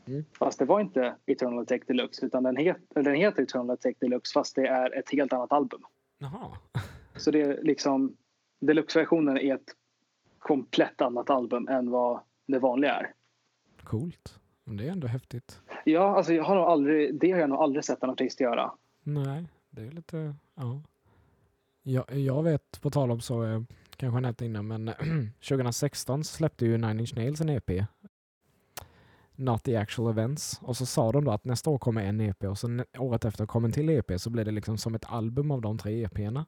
Mm. 0.07 0.25
Fast 0.39 0.59
det 0.59 0.65
var 0.65 0.79
inte 0.81 1.15
Eternal 1.25 1.65
Take 1.65 1.83
Deluxe 1.87 2.25
utan 2.25 2.43
den, 2.43 2.57
het, 2.57 2.77
den 2.89 3.15
heter 3.15 3.43
Eternal 3.43 3.77
Take 3.77 3.95
Deluxe 3.99 4.33
fast 4.33 4.55
det 4.55 4.67
är 4.67 4.97
ett 4.99 5.11
helt 5.11 5.33
annat 5.33 5.51
album. 5.51 5.81
Jaha. 6.17 6.57
Så 7.15 7.31
det 7.31 7.41
är 7.41 7.63
liksom 7.63 8.17
Deluxe-versionen 8.61 9.37
är 9.37 9.55
ett 9.55 9.75
komplett 10.47 11.01
annat 11.01 11.29
album 11.29 11.67
än 11.67 11.89
vad 11.91 12.19
det 12.47 12.59
vanliga 12.59 12.93
är. 12.95 13.13
Coolt. 13.83 14.39
Det 14.65 14.87
är 14.87 14.91
ändå 14.91 15.07
häftigt. 15.07 15.61
Ja, 15.85 16.17
alltså 16.17 16.33
jag 16.33 16.43
har 16.43 16.55
nog 16.55 16.63
aldrig, 16.63 17.19
det 17.19 17.31
har 17.31 17.39
jag 17.39 17.49
nog 17.49 17.59
aldrig 17.59 17.85
sett 17.85 18.03
en 18.03 18.09
artist 18.09 18.39
göra. 18.39 18.71
Nej, 19.03 19.47
det 19.69 19.81
är 19.81 19.91
lite, 19.91 20.35
ja. 20.55 20.81
Jag, 21.83 22.11
jag 22.11 22.43
vet, 22.43 22.81
på 22.81 22.89
tal 22.89 23.11
om 23.11 23.21
så, 23.21 23.43
eh, 23.43 23.61
kanske 23.95 24.15
jag 24.17 24.21
nämnt 24.21 24.41
innan, 24.41 24.67
men 24.67 24.85
2016 25.49 26.23
så 26.23 26.33
släppte 26.35 26.65
ju 26.65 26.77
Nine 26.77 26.99
Inch 26.99 27.15
Nails 27.15 27.41
en 27.41 27.49
EP. 27.49 27.71
Not 29.35 29.63
the 29.63 29.75
actual 29.75 30.09
events. 30.11 30.59
Och 30.61 30.77
så 30.77 30.85
sa 30.85 31.11
de 31.11 31.23
då 31.23 31.31
att 31.31 31.45
nästa 31.45 31.69
år 31.69 31.77
kommer 31.77 32.03
en 32.03 32.21
EP 32.21 32.43
och 32.43 32.57
så 32.57 32.67
nä- 32.67 32.85
året 32.97 33.25
efter 33.25 33.45
kommer 33.45 33.67
en 33.67 33.71
till 33.71 33.89
EP 33.89 34.19
så 34.21 34.29
blir 34.29 34.45
det 34.45 34.51
liksom 34.51 34.77
som 34.77 34.95
ett 34.95 35.05
album 35.07 35.51
av 35.51 35.61
de 35.61 35.77
tre 35.77 36.05
EP'erna. 36.07 36.39
Och 36.39 36.45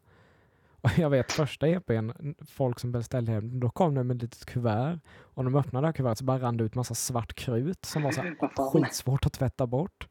jag 0.97 1.09
vet 1.09 1.31
första 1.31 1.67
EPn, 1.67 2.09
folk 2.47 2.79
som 2.79 2.91
beställde 2.91 3.31
hem 3.31 3.59
då 3.59 3.69
kom 3.69 3.95
den 3.95 4.07
med 4.07 4.15
ett 4.15 4.21
litet 4.21 4.45
kuvert. 4.45 4.99
Och 5.19 5.43
när 5.43 5.51
de 5.51 5.59
öppnade 5.59 5.83
det 5.83 5.87
här 5.87 5.93
kuvertet 5.93 6.17
så 6.17 6.25
bara 6.25 6.39
rann 6.39 6.57
det 6.57 6.63
ut 6.63 6.75
massa 6.75 6.95
svart 6.95 7.33
krut 7.33 7.85
som 7.85 8.03
var 8.03 8.11
så 8.11 8.21
här 8.21 8.71
skitsvårt 8.71 9.25
att 9.25 9.33
tvätta 9.33 9.67
bort. 9.67 10.07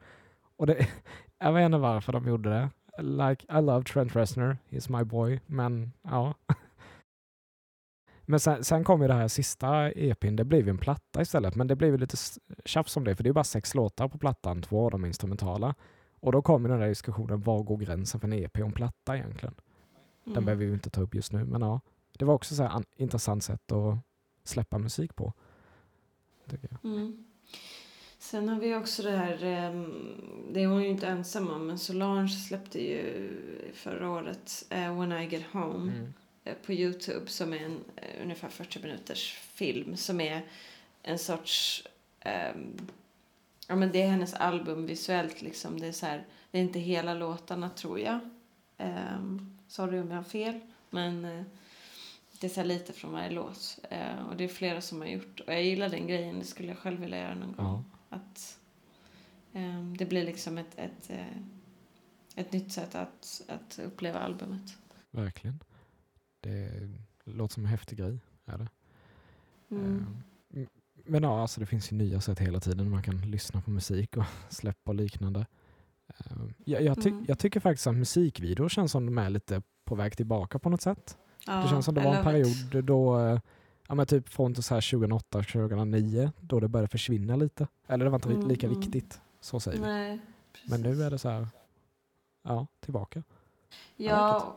Och 0.57 0.67
det, 0.67 0.89
jag 1.39 1.53
vet 1.53 1.67
inte 1.67 1.79
varför 1.79 2.13
de 2.13 2.29
gjorde 2.29 2.51
det. 2.51 2.71
Like, 3.03 3.59
I 3.59 3.63
love 3.63 3.85
Trent 3.85 4.17
Reznor, 4.17 4.57
he's 4.71 4.99
my 4.99 5.05
boy, 5.05 5.41
men 5.47 5.93
ja. 6.03 6.35
Men 8.29 8.41
sen, 8.41 8.65
sen 8.65 8.85
kom 8.85 9.03
ju 9.03 9.09
det 9.09 9.15
här 9.15 9.29
sista 9.29 9.93
EPn, 9.93 10.37
det 10.37 10.45
blev 10.45 10.65
ju 10.65 10.71
en 10.71 10.79
platta 10.79 11.23
istället. 11.23 11.55
Men 11.55 11.67
det 11.67 11.77
blev 11.77 11.91
ju 11.91 11.99
lite 11.99 12.17
tjafs 12.65 12.97
om 12.97 13.05
det, 13.05 13.17
för 13.17 13.25
det 13.25 13.29
är 13.29 13.33
bara 13.33 13.45
sex 13.45 13.75
låtar 13.75 14.09
på 14.09 14.19
plattan, 14.19 14.63
två 14.63 14.85
av 14.85 14.91
dem 14.91 15.05
är 15.05 15.09
instrumentala. 15.09 15.75
Och 16.21 16.33
då 16.33 16.43
kom 16.43 16.63
ju 16.63 16.69
den 16.69 16.81
där 16.81 16.89
diskussionen, 16.89 17.41
var 17.41 17.63
går 17.63 17.77
gränsen 17.77 18.21
för 18.21 18.29
en 18.29 18.33
EP 18.33 18.59
och 18.59 18.67
en 18.67 18.73
platta 18.73 19.17
egentligen? 19.17 19.55
Den 20.27 20.33
Mm. 20.33 20.45
behöver 20.45 20.65
vi 20.67 20.73
inte 20.73 20.91
ta 20.91 21.01
upp 21.01 21.15
just 21.15 21.33
nu, 21.33 21.45
men 21.45 21.61
ja. 21.63 21.81
Det 22.13 22.25
var 22.25 22.35
också 22.35 22.55
så 22.55 22.63
an- 22.65 22.85
intressant 22.97 23.45
sätt 23.45 23.73
att 23.73 23.99
släppa 24.45 24.79
musik 24.79 25.17
på. 25.17 25.33
tycker 26.51 26.69
jag. 26.71 26.93
Mm. 26.93 27.25
Sen 28.19 28.49
har 28.49 28.61
vi 28.61 28.75
också 28.75 29.03
det 29.03 29.11
här, 29.17 29.45
ehm, 29.45 30.51
det 30.53 30.63
är 30.63 30.67
hon 30.67 30.83
ju 30.83 30.89
inte 30.89 31.07
ensam 31.07 31.49
om, 31.49 31.67
men 31.67 31.79
Solange 31.79 32.29
släppte 32.29 32.83
ju 32.83 33.31
förra 33.75 34.11
året 34.11 34.67
eh, 34.71 34.99
When 35.01 35.13
I 35.13 35.27
Get 35.29 35.45
Home 35.53 35.93
Mm. 35.93 36.13
eh, 36.45 36.55
på 36.67 36.73
Youtube 36.73 37.27
som 37.31 37.53
är 37.53 37.57
en 37.65 37.85
eh, 37.97 38.23
ungefär 38.23 38.49
40 38.49 38.83
minuters 38.83 39.33
film 39.35 39.97
som 39.97 40.21
är 40.21 40.45
en 41.03 41.19
sorts, 41.19 41.87
ehm, 42.21 42.77
ja 43.69 43.77
men 43.77 43.93
det 43.93 44.03
är 44.03 44.09
hennes 44.11 44.35
album 44.35 44.87
visuellt 44.87 45.43
liksom, 45.43 45.81
det 45.81 45.87
är 45.87 45.93
så 45.93 46.07
här, 46.07 46.25
det 46.51 46.59
är 46.59 46.63
inte 46.63 46.79
hela 46.79 47.15
låtarna 47.15 47.71
tror 47.71 48.01
jag. 48.01 48.19
Um, 48.79 49.56
sorry 49.69 50.01
om 50.01 50.11
jag 50.11 50.17
har 50.17 50.25
fel, 50.25 50.61
men 50.91 51.25
eh, 51.25 51.45
det 52.41 52.47
är 52.47 52.51
så 52.51 52.63
lite 52.65 52.93
från 52.93 53.13
varje 53.13 53.31
låt. 53.31 53.79
Eh, 53.91 54.29
och 54.29 54.37
det 54.37 54.45
är 54.45 54.49
flera 54.49 54.81
som 54.81 55.01
har 55.01 55.09
gjort. 55.09 55.41
Och 55.41 55.53
jag 55.53 55.65
gillar 55.65 55.89
den 55.89 56.07
grejen, 56.07 56.39
det 56.39 56.45
skulle 56.45 56.69
jag 56.69 56.79
själv 56.79 57.01
vilja 57.01 57.19
göra 57.19 57.35
någon 57.35 57.53
gång. 57.53 57.67
Ja. 57.67 58.17
Att 58.17 58.59
ehm, 59.53 59.97
det 59.97 60.07
blir 60.07 60.25
liksom 60.25 60.59
ett, 60.59 60.79
ett, 60.79 61.11
eh, 61.11 61.37
ett 62.35 62.53
nytt 62.53 62.73
sätt 62.73 62.95
att, 62.95 63.43
att 63.49 63.79
uppleva 63.79 64.19
albumet. 64.19 64.77
Verkligen. 65.11 65.63
Det 66.41 66.71
låter 67.25 67.55
som 67.55 67.63
en 67.65 67.71
häftig 67.71 67.99
grej. 67.99 68.19
Är 68.45 68.59
det. 68.59 68.69
Mm. 69.71 70.07
Ehm, 70.55 70.67
Men 71.05 71.23
ja, 71.23 71.41
alltså 71.41 71.61
det 71.61 71.67
finns 71.67 71.93
ju 71.93 71.97
nya 71.97 72.21
sätt 72.21 72.39
hela 72.39 72.61
tiden. 72.61 72.91
Man 72.91 73.03
kan 73.03 73.31
lyssna 73.31 73.61
på 73.63 73.71
musik 73.71 74.17
och 74.17 74.25
släppa 74.49 74.91
och 74.91 74.95
liknande. 74.95 75.47
Ehm, 76.09 76.55
Jag, 76.65 76.83
jag, 76.83 77.03
ty- 77.03 77.09
Mm. 77.11 77.25
jag 77.29 77.39
tycker 77.39 77.61
faktiskt 77.61 77.87
att 77.87 77.95
musikvideor 77.97 78.69
känns 78.69 78.93
som 78.93 79.07
de 79.07 79.19
är 79.19 79.31
lite 79.31 79.63
på 79.85 79.95
väg 79.95 80.17
tillbaka 80.17 80.59
på 80.59 80.69
något 80.71 80.81
sätt. 80.83 81.17
Ja, 81.47 81.53
det 81.55 81.69
känns 81.69 81.85
som 81.85 81.95
det 81.95 82.01
I 82.01 82.05
var 82.05 82.15
en 82.15 82.25
love 82.25 82.41
it. 82.41 82.71
period 82.71 82.85
då, 82.85 83.19
eh, 83.21 83.41
ja 83.89 83.95
men 83.95 84.07
typ 84.07 84.29
från 84.29 84.55
till 84.55 84.63
så 84.63 84.75
här 84.75 84.81
2008, 84.91 85.43
2009, 85.43 86.33
då 86.41 86.61
det 86.61 86.69
började 86.69 86.89
försvinna 86.89 87.37
lite. 87.37 87.67
Eller 87.87 88.05
det 88.05 88.11
var 88.11 88.19
inte 88.19 88.29
Mm, 88.33 88.49
lika 88.49 88.67
mm. 88.67 88.81
viktigt, 88.81 89.21
så 89.41 89.61
säger 89.61 89.79
vi. 89.79 89.85
Nej, 89.85 90.19
Men 90.65 90.81
nu 90.83 91.03
är 91.03 91.11
det 91.11 91.19
så 91.19 91.29
här, 91.29 91.49
ja, 92.43 92.67
tillbaka. 92.81 93.23
Ja, 93.97 94.57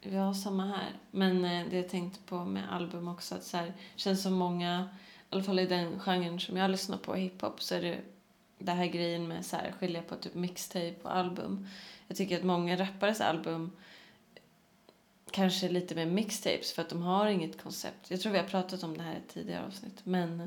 ja, 0.00 0.34
samma 0.34 0.66
här. 0.66 0.92
Men 1.10 1.44
eh, 1.44 1.66
det 1.70 1.76
jag 1.76 1.88
tänkte 1.88 2.20
på 2.28 2.44
med 2.44 2.72
album 2.74 3.08
också, 3.08 3.34
att 3.34 3.44
så 3.44 3.56
här, 3.56 3.72
känns 3.96 4.22
som 4.22 4.32
många, 4.34 4.88
i 5.30 5.34
alla 5.34 5.42
fall 5.42 5.58
i 5.58 5.66
den 5.66 5.98
genren 6.00 6.40
som 6.40 6.56
jag 6.56 6.70
lyssnar 6.70 6.98
på, 6.98 7.14
hiphop, 7.14 7.62
så 7.62 7.74
är 7.74 7.82
det 7.82 7.98
det 8.58 8.72
här 8.72 8.86
grejen 8.86 9.28
med 9.28 9.46
så 9.46 9.56
här, 9.56 9.72
skilja 9.72 10.02
på 10.02 10.16
typ 10.16 10.34
mixtape 10.34 10.96
och 11.02 11.16
album. 11.16 11.66
Jag 12.08 12.16
tycker 12.16 12.36
att 12.36 12.44
många 12.44 12.76
rappares 12.76 13.20
album 13.20 13.72
kanske 15.30 15.66
är 15.66 15.70
lite 15.70 15.94
mer 15.94 16.06
mixtapes 16.06 16.72
för 16.72 16.82
att 16.82 16.88
de 16.88 17.02
har 17.02 17.26
inget 17.26 17.62
koncept. 17.62 18.10
Jag 18.10 18.20
tror 18.20 18.32
vi 18.32 18.38
har 18.38 18.46
pratat 18.46 18.82
om 18.82 18.96
det 18.96 19.02
här 19.02 19.14
i 19.14 19.16
ett 19.16 19.28
tidigare 19.28 19.66
avsnitt, 19.66 20.00
men 20.04 20.38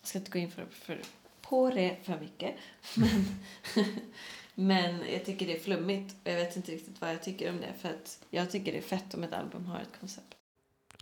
jag 0.00 0.08
ska 0.08 0.18
inte 0.18 0.30
gå 0.30 0.38
in 0.38 0.50
för, 0.50 0.66
för, 0.70 1.00
på 1.40 1.70
det 1.70 1.96
för 2.02 2.20
mycket. 2.20 2.54
Men, 2.94 3.10
men 4.54 5.12
jag 5.12 5.24
tycker 5.24 5.46
det 5.46 5.56
är 5.56 5.60
flummigt 5.60 6.16
och 6.24 6.30
jag 6.30 6.36
vet 6.36 6.56
inte 6.56 6.72
riktigt 6.72 7.00
vad 7.00 7.10
jag 7.10 7.22
tycker 7.22 7.50
om 7.50 7.60
det 7.60 7.74
för 7.78 7.88
att 7.88 8.24
jag 8.30 8.50
tycker 8.50 8.72
det 8.72 8.78
är 8.78 8.82
fett 8.82 9.14
om 9.14 9.24
ett 9.24 9.32
album 9.32 9.66
har 9.66 9.80
ett 9.80 10.00
koncept. 10.00 10.36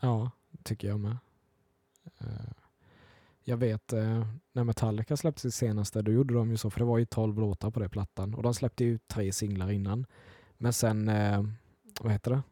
Ja, 0.01 0.31
tycker 0.63 0.89
jag 0.89 1.01
med. 1.01 1.17
Eh, 2.19 2.58
jag 3.49 3.57
vet 3.57 3.93
eh, 3.93 4.27
när 4.53 4.65
Metallica 4.65 5.17
släppte 5.17 5.41
sitt 5.43 5.55
senaste, 5.55 6.03
då 6.03 6.13
gjorde 6.13 6.35
de 6.35 6.51
ju 6.51 6.57
så, 6.57 6.71
för 6.71 6.79
det 6.81 6.85
var 6.87 6.99
ju 6.99 7.05
12 7.05 7.39
låtar 7.41 7.71
på 7.71 7.81
den 7.81 7.91
plattan 7.91 8.35
och 8.35 8.43
de 8.43 8.55
släppte 8.55 8.85
ju 8.85 8.99
tre 8.99 9.33
singlar 9.33 9.71
innan. 9.71 10.07
Men 10.59 10.73
sen, 10.73 11.09
eh, 11.09 11.45
vad 12.01 12.13
heter 12.13 12.31
det? 12.31 12.43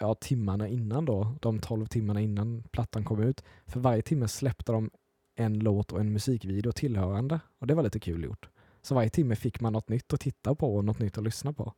Ja, 0.00 0.14
timmarna 0.14 0.68
innan 0.68 1.04
då, 1.04 1.34
de 1.40 1.58
12 1.58 1.86
timmarna 1.86 2.20
innan 2.20 2.62
plattan 2.70 3.04
kom 3.04 3.22
ut, 3.22 3.44
för 3.66 3.80
varje 3.80 4.02
timme 4.02 4.28
släppte 4.28 4.72
de 4.72 4.90
en 5.34 5.58
låt 5.58 5.92
och 5.92 6.00
en 6.00 6.12
musikvideo 6.12 6.72
tillhörande 6.72 7.40
och 7.58 7.66
det 7.66 7.74
var 7.74 7.82
lite 7.82 8.00
kul 8.00 8.24
gjort. 8.24 8.48
Så 8.82 8.94
varje 8.94 9.10
timme 9.10 9.36
fick 9.36 9.60
man 9.60 9.72
något 9.72 9.88
nytt 9.88 10.12
att 10.12 10.20
titta 10.20 10.54
på 10.54 10.76
och 10.76 10.84
något 10.84 10.98
nytt 10.98 11.18
att 11.18 11.24
lyssna 11.24 11.52
på. 11.52 11.72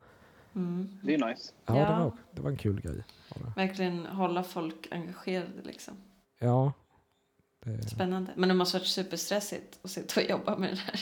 Mm. 0.54 0.88
Det 1.02 1.14
är 1.14 1.26
nice. 1.28 1.52
Ja, 1.66 1.72
Det, 1.74 1.80
Ja. 1.80 1.98
var, 2.04 2.12
det 2.32 2.42
var 2.42 2.50
en 2.50 2.56
kul 2.56 2.80
grej. 2.80 3.04
det. 3.34 3.52
Verkligen 3.56 4.06
hålla 4.06 4.42
folk 4.42 4.88
engagerade 4.90 5.62
liksom. 5.64 5.94
Ja. 6.38 6.72
Det, 7.64 7.88
Spännande. 7.88 8.32
Men 8.36 8.48
det 8.48 8.54
måste 8.54 8.78
varit 8.78 8.86
superstressigt 8.86 9.78
att 9.82 9.90
sitta 9.90 10.20
och 10.20 10.26
jobba 10.30 10.56
med 10.56 10.70
det 10.70 10.76
här. 10.76 11.00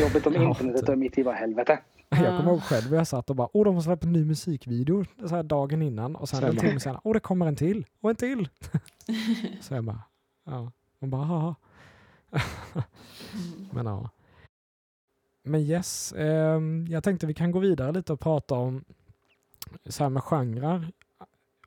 Jobbigt 0.00 0.26
om 0.26 0.34
internetet 0.34 0.80
typ. 0.80 0.88
är 0.88 0.96
mitt 0.96 1.18
i 1.18 1.22
vad 1.22 1.34
helvete. 1.34 1.78
Jag 2.08 2.20
Ja. 2.20 2.36
kommer 2.38 2.50
ihåg 2.50 2.62
själv 2.62 2.84
hur 2.90 2.96
jag 2.96 3.06
satt 3.06 3.30
och 3.30 3.36
bara, 3.36 3.48
åh 3.52 3.64
de 3.64 3.74
har 3.74 3.82
släppt 3.82 4.04
en 4.04 4.12
ny 4.12 4.24
musikvideo 4.24 5.04
så 5.20 5.28
här 5.36 5.42
dagen 5.42 5.82
innan 5.82 6.16
och 6.16 6.28
sen 6.28 6.44
en 6.44 6.56
timme 6.56 6.80
senare, 6.80 7.00
åh 7.04 7.12
det 7.14 7.20
kommer 7.20 7.46
en 7.46 7.56
till 7.56 7.86
och 8.00 8.10
en 8.10 8.16
till. 8.16 8.48
så 9.60 9.74
jag 9.74 9.84
bara, 9.84 10.02
ja, 10.44 10.72
man 10.98 11.10
bara, 11.10 11.24
haha. 11.24 11.54
Mm. 12.30 13.68
Men 13.72 13.86
ja. 13.86 14.10
Men 15.42 15.60
yes, 15.60 16.12
ehm, 16.12 16.86
jag 16.90 17.04
tänkte 17.04 17.26
vi 17.26 17.34
kan 17.34 17.50
gå 17.50 17.58
vidare 17.58 17.92
lite 17.92 18.12
och 18.12 18.20
prata 18.20 18.54
om 18.54 18.84
så 19.86 20.02
här 20.02 20.10
med 20.10 20.22
genrer. 20.22 20.92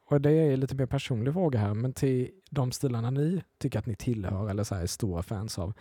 Och 0.09 0.21
det 0.21 0.31
är 0.31 0.57
lite 0.57 0.75
mer 0.75 0.85
personlig 0.85 1.33
fråga 1.33 1.59
här, 1.59 1.73
men 1.73 1.93
till 1.93 2.31
de 2.49 2.71
stilarna 2.71 3.11
ni 3.11 3.43
tycker 3.57 3.79
att 3.79 3.85
ni 3.85 3.95
tillhör 3.95 4.49
eller 4.49 4.63
så 4.63 4.75
är 4.75 4.85
stora 4.85 5.23
fans 5.23 5.59
av. 5.59 5.73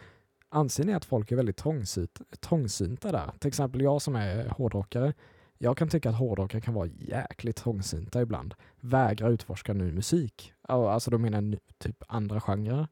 Anser 0.48 0.84
ni 0.84 0.94
att 0.94 1.04
folk 1.04 1.32
är 1.32 1.36
väldigt 1.36 1.56
trångsynt, 1.56 2.20
trångsynta 2.40 3.12
där? 3.12 3.32
Till 3.38 3.48
exempel 3.48 3.80
jag 3.80 4.02
som 4.02 4.16
är 4.16 4.48
hårdrockare. 4.48 5.14
Jag 5.58 5.76
kan 5.76 5.88
tycka 5.88 6.10
att 6.10 6.18
hårdrockare 6.18 6.60
kan 6.60 6.74
vara 6.74 6.86
jäkligt 6.86 7.56
trångsynta 7.56 8.22
ibland. 8.22 8.54
Vägrar 8.80 9.30
utforska 9.30 9.72
ny 9.72 9.92
musik. 9.92 10.52
Alltså 10.62 11.10
då 11.10 11.18
menar 11.18 11.42
jag 11.42 11.58
typ 11.78 12.02
andra 12.08 12.40
genrer. 12.40 12.88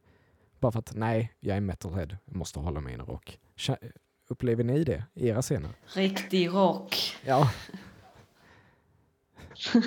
Bara 0.61 0.73
för 0.73 0.79
att 0.79 0.95
nej, 0.95 1.33
jag 1.41 1.57
är 1.57 1.61
metalhead, 1.61 2.09
jag 2.25 2.37
måste 2.37 2.59
hålla 2.59 2.81
mig 2.81 2.95
inom 2.95 3.07
rock. 3.07 3.39
Upplever 4.29 4.65
ni 4.65 4.85
det 4.85 5.05
i 5.15 5.29
era 5.29 5.43
scener? 5.43 5.71
Riktig 5.95 6.49
rock. 6.49 7.17
Ja. 7.25 7.51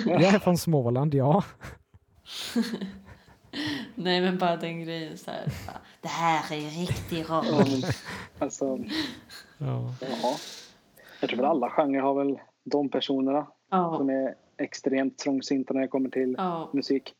Jag 0.06 0.22
är 0.22 0.38
från 0.38 0.58
Småland, 0.58 1.14
ja. 1.14 1.44
Nej 3.94 4.20
men 4.20 4.38
bara 4.38 4.56
den 4.56 4.80
grejen 4.84 5.18
så 5.18 5.30
här. 5.30 5.44
bara, 5.66 5.78
Det 6.00 6.08
här 6.08 6.56
är 6.56 6.70
riktig 6.86 7.30
rock. 7.30 7.46
Ja, 7.50 7.58
men, 7.58 7.82
alltså, 8.38 8.78
ja. 9.58 9.94
ja. 10.00 10.36
Jag 11.20 11.30
tror 11.30 11.36
väl 11.36 11.46
alla 11.46 11.70
genrer 11.70 12.00
har 12.00 12.14
väl 12.24 12.38
de 12.64 12.88
personerna 12.88 13.46
Ja. 13.70 13.96
som 13.96 14.10
är 14.10 14.34
extremt 14.56 15.18
trångsynta 15.18 15.74
när 15.74 15.80
det 15.80 15.88
kommer 15.88 16.10
till 16.10 16.34
ja. 16.38 16.70
musik. 16.72 17.14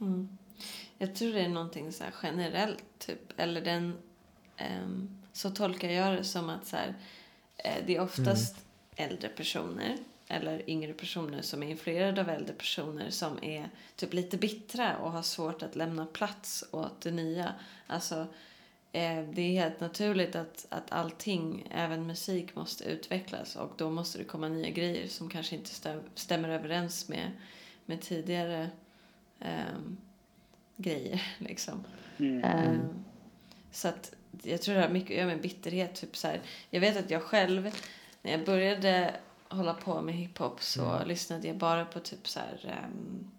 Mm. 0.00 0.28
Jag 0.98 1.14
tror 1.14 1.32
det 1.32 1.40
är 1.40 1.48
någonting 1.48 1.92
så 1.92 2.04
här 2.04 2.14
generellt, 2.22 2.84
typ. 2.98 3.40
Eller 3.40 3.60
den... 3.60 3.92
ehm, 4.56 5.08
så 5.32 5.50
tolkar 5.50 5.88
jag 5.88 6.16
det 6.16 6.24
som 6.24 6.50
att 6.50 6.66
så 6.66 6.76
här, 6.76 6.94
eh, 7.56 7.84
det 7.86 7.96
är 7.96 8.00
oftast 8.02 8.56
äldre 8.96 9.28
personer 9.28 9.96
eller 10.28 10.70
yngre 10.70 10.92
personer 10.92 11.42
som 11.42 11.62
är 11.62 11.70
influerade 11.70 12.20
av 12.20 12.28
äldre 12.28 12.54
personer 12.54 13.10
som 13.10 13.44
är 13.44 13.70
typ 13.96 14.14
lite 14.14 14.36
bittra 14.36 14.96
och 14.96 15.12
har 15.12 15.22
svårt 15.22 15.62
att 15.62 15.76
lämna 15.76 16.06
plats 16.06 16.64
åt 16.70 17.00
det 17.00 17.10
nya. 17.10 17.54
Alltså, 17.86 18.26
eh, 18.92 19.22
det 19.32 19.42
är 19.42 19.62
helt 19.62 19.80
naturligt 19.80 20.36
att, 20.36 20.66
att 20.68 20.92
allting, 20.92 21.68
även 21.70 22.06
musik, 22.06 22.54
måste 22.54 22.84
utvecklas 22.84 23.56
och 23.56 23.72
då 23.76 23.90
måste 23.90 24.18
det 24.18 24.24
komma 24.24 24.48
nya 24.48 24.70
grejer 24.70 25.08
som 25.08 25.30
kanske 25.30 25.56
inte 25.56 25.70
stäm, 25.70 26.00
stämmer 26.14 26.48
överens 26.48 27.08
med, 27.08 27.30
med 27.86 28.00
tidigare 28.00 28.70
ehm, 29.40 29.96
grejer. 30.76 31.22
Liksom. 31.38 31.84
Mm. 32.18 32.44
Ehm, 32.44 33.04
så 33.70 33.88
att 33.88 34.12
jag 34.42 34.62
tror 34.62 34.74
det 34.74 34.80
har 34.80 34.88
mycket 34.88 35.10
att 35.10 35.16
göra 35.16 35.26
med 35.26 35.40
bitterhet. 35.40 35.94
Typ 35.94 36.16
så 36.16 36.28
här. 36.28 36.40
Jag 36.70 36.80
vet 36.80 36.96
att 36.96 37.10
jag 37.10 37.22
själv, 37.22 37.70
när 38.22 38.32
jag 38.32 38.44
började 38.44 39.14
hålla 39.50 39.74
på 39.74 40.02
med 40.02 40.14
hiphop 40.14 40.62
så 40.62 40.84
Mm. 40.84 41.08
lyssnade 41.08 41.48
jag 41.48 41.56
bara 41.56 41.84
på 41.84 42.00
typ 42.00 42.28
så 42.28 42.40
här, 42.40 42.84
um, 42.88 43.30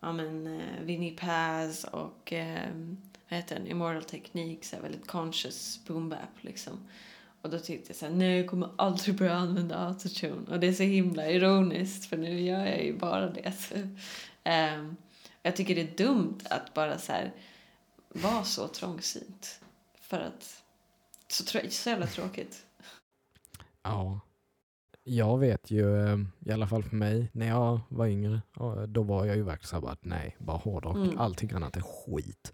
ja 0.00 0.12
men 0.12 0.46
uh, 0.46 0.80
Vinnie 0.80 1.16
Paz 1.16 1.84
och 1.84 2.32
um, 2.32 2.96
vad 3.28 3.36
heter 3.38 3.54
den, 3.56 3.66
Immortal 3.66 4.04
Technique, 4.04 4.64
så 4.66 4.76
här, 4.76 4.82
väldigt 4.82 5.06
conscious 5.06 5.80
boom 5.86 6.08
bap 6.08 6.18
liksom. 6.40 6.88
Och 7.42 7.50
då 7.50 7.58
tyckte 7.58 7.90
jag 7.90 7.96
så 7.96 8.06
här, 8.06 8.12
nej 8.12 8.36
jag 8.38 8.50
kommer 8.50 8.70
aldrig 8.76 9.16
börja 9.18 9.34
använda 9.34 9.76
autotune. 9.78 10.50
Och 10.50 10.60
det 10.60 10.66
är 10.66 10.72
så 10.72 10.82
himla 10.82 11.30
ironiskt 11.30 12.06
för 12.08 12.16
nu 12.16 12.40
gör 12.40 12.66
jag 12.66 12.84
ju 12.84 12.98
bara 12.98 13.30
det. 13.30 13.52
Ehm, 14.44 14.96
jag 15.42 15.56
tycker 15.56 15.74
det 15.74 15.80
är 15.80 15.96
dumt 16.06 16.38
att 16.50 16.74
bara 16.74 16.98
så 16.98 17.12
här 17.12 17.32
vara 18.08 18.44
så 18.44 18.68
trångsynt. 18.68 19.60
För 20.00 20.20
att, 20.20 20.62
så, 21.28 21.44
så 21.70 21.88
jävla 21.90 22.06
tråkigt. 22.06 22.62
ja. 23.82 24.20
Jag 25.06 25.38
vet 25.38 25.70
ju, 25.70 26.00
eh, 26.06 26.18
i 26.44 26.52
alla 26.52 26.66
fall 26.66 26.82
för 26.82 26.96
mig, 26.96 27.30
när 27.32 27.46
jag 27.48 27.80
var 27.88 28.06
yngre, 28.06 28.40
då 28.88 29.02
var 29.02 29.24
jag 29.24 29.36
ju 29.36 29.42
verkligen 29.42 29.66
så 29.68 29.76
här 29.76 29.80
bara, 29.80 29.96
nej, 30.00 30.36
bara 30.38 30.56
hårdrock, 30.56 30.96
Mm. 30.96 31.18
allting 31.18 31.52
annat 31.52 31.76
är 31.76 31.80
skit. 31.80 32.52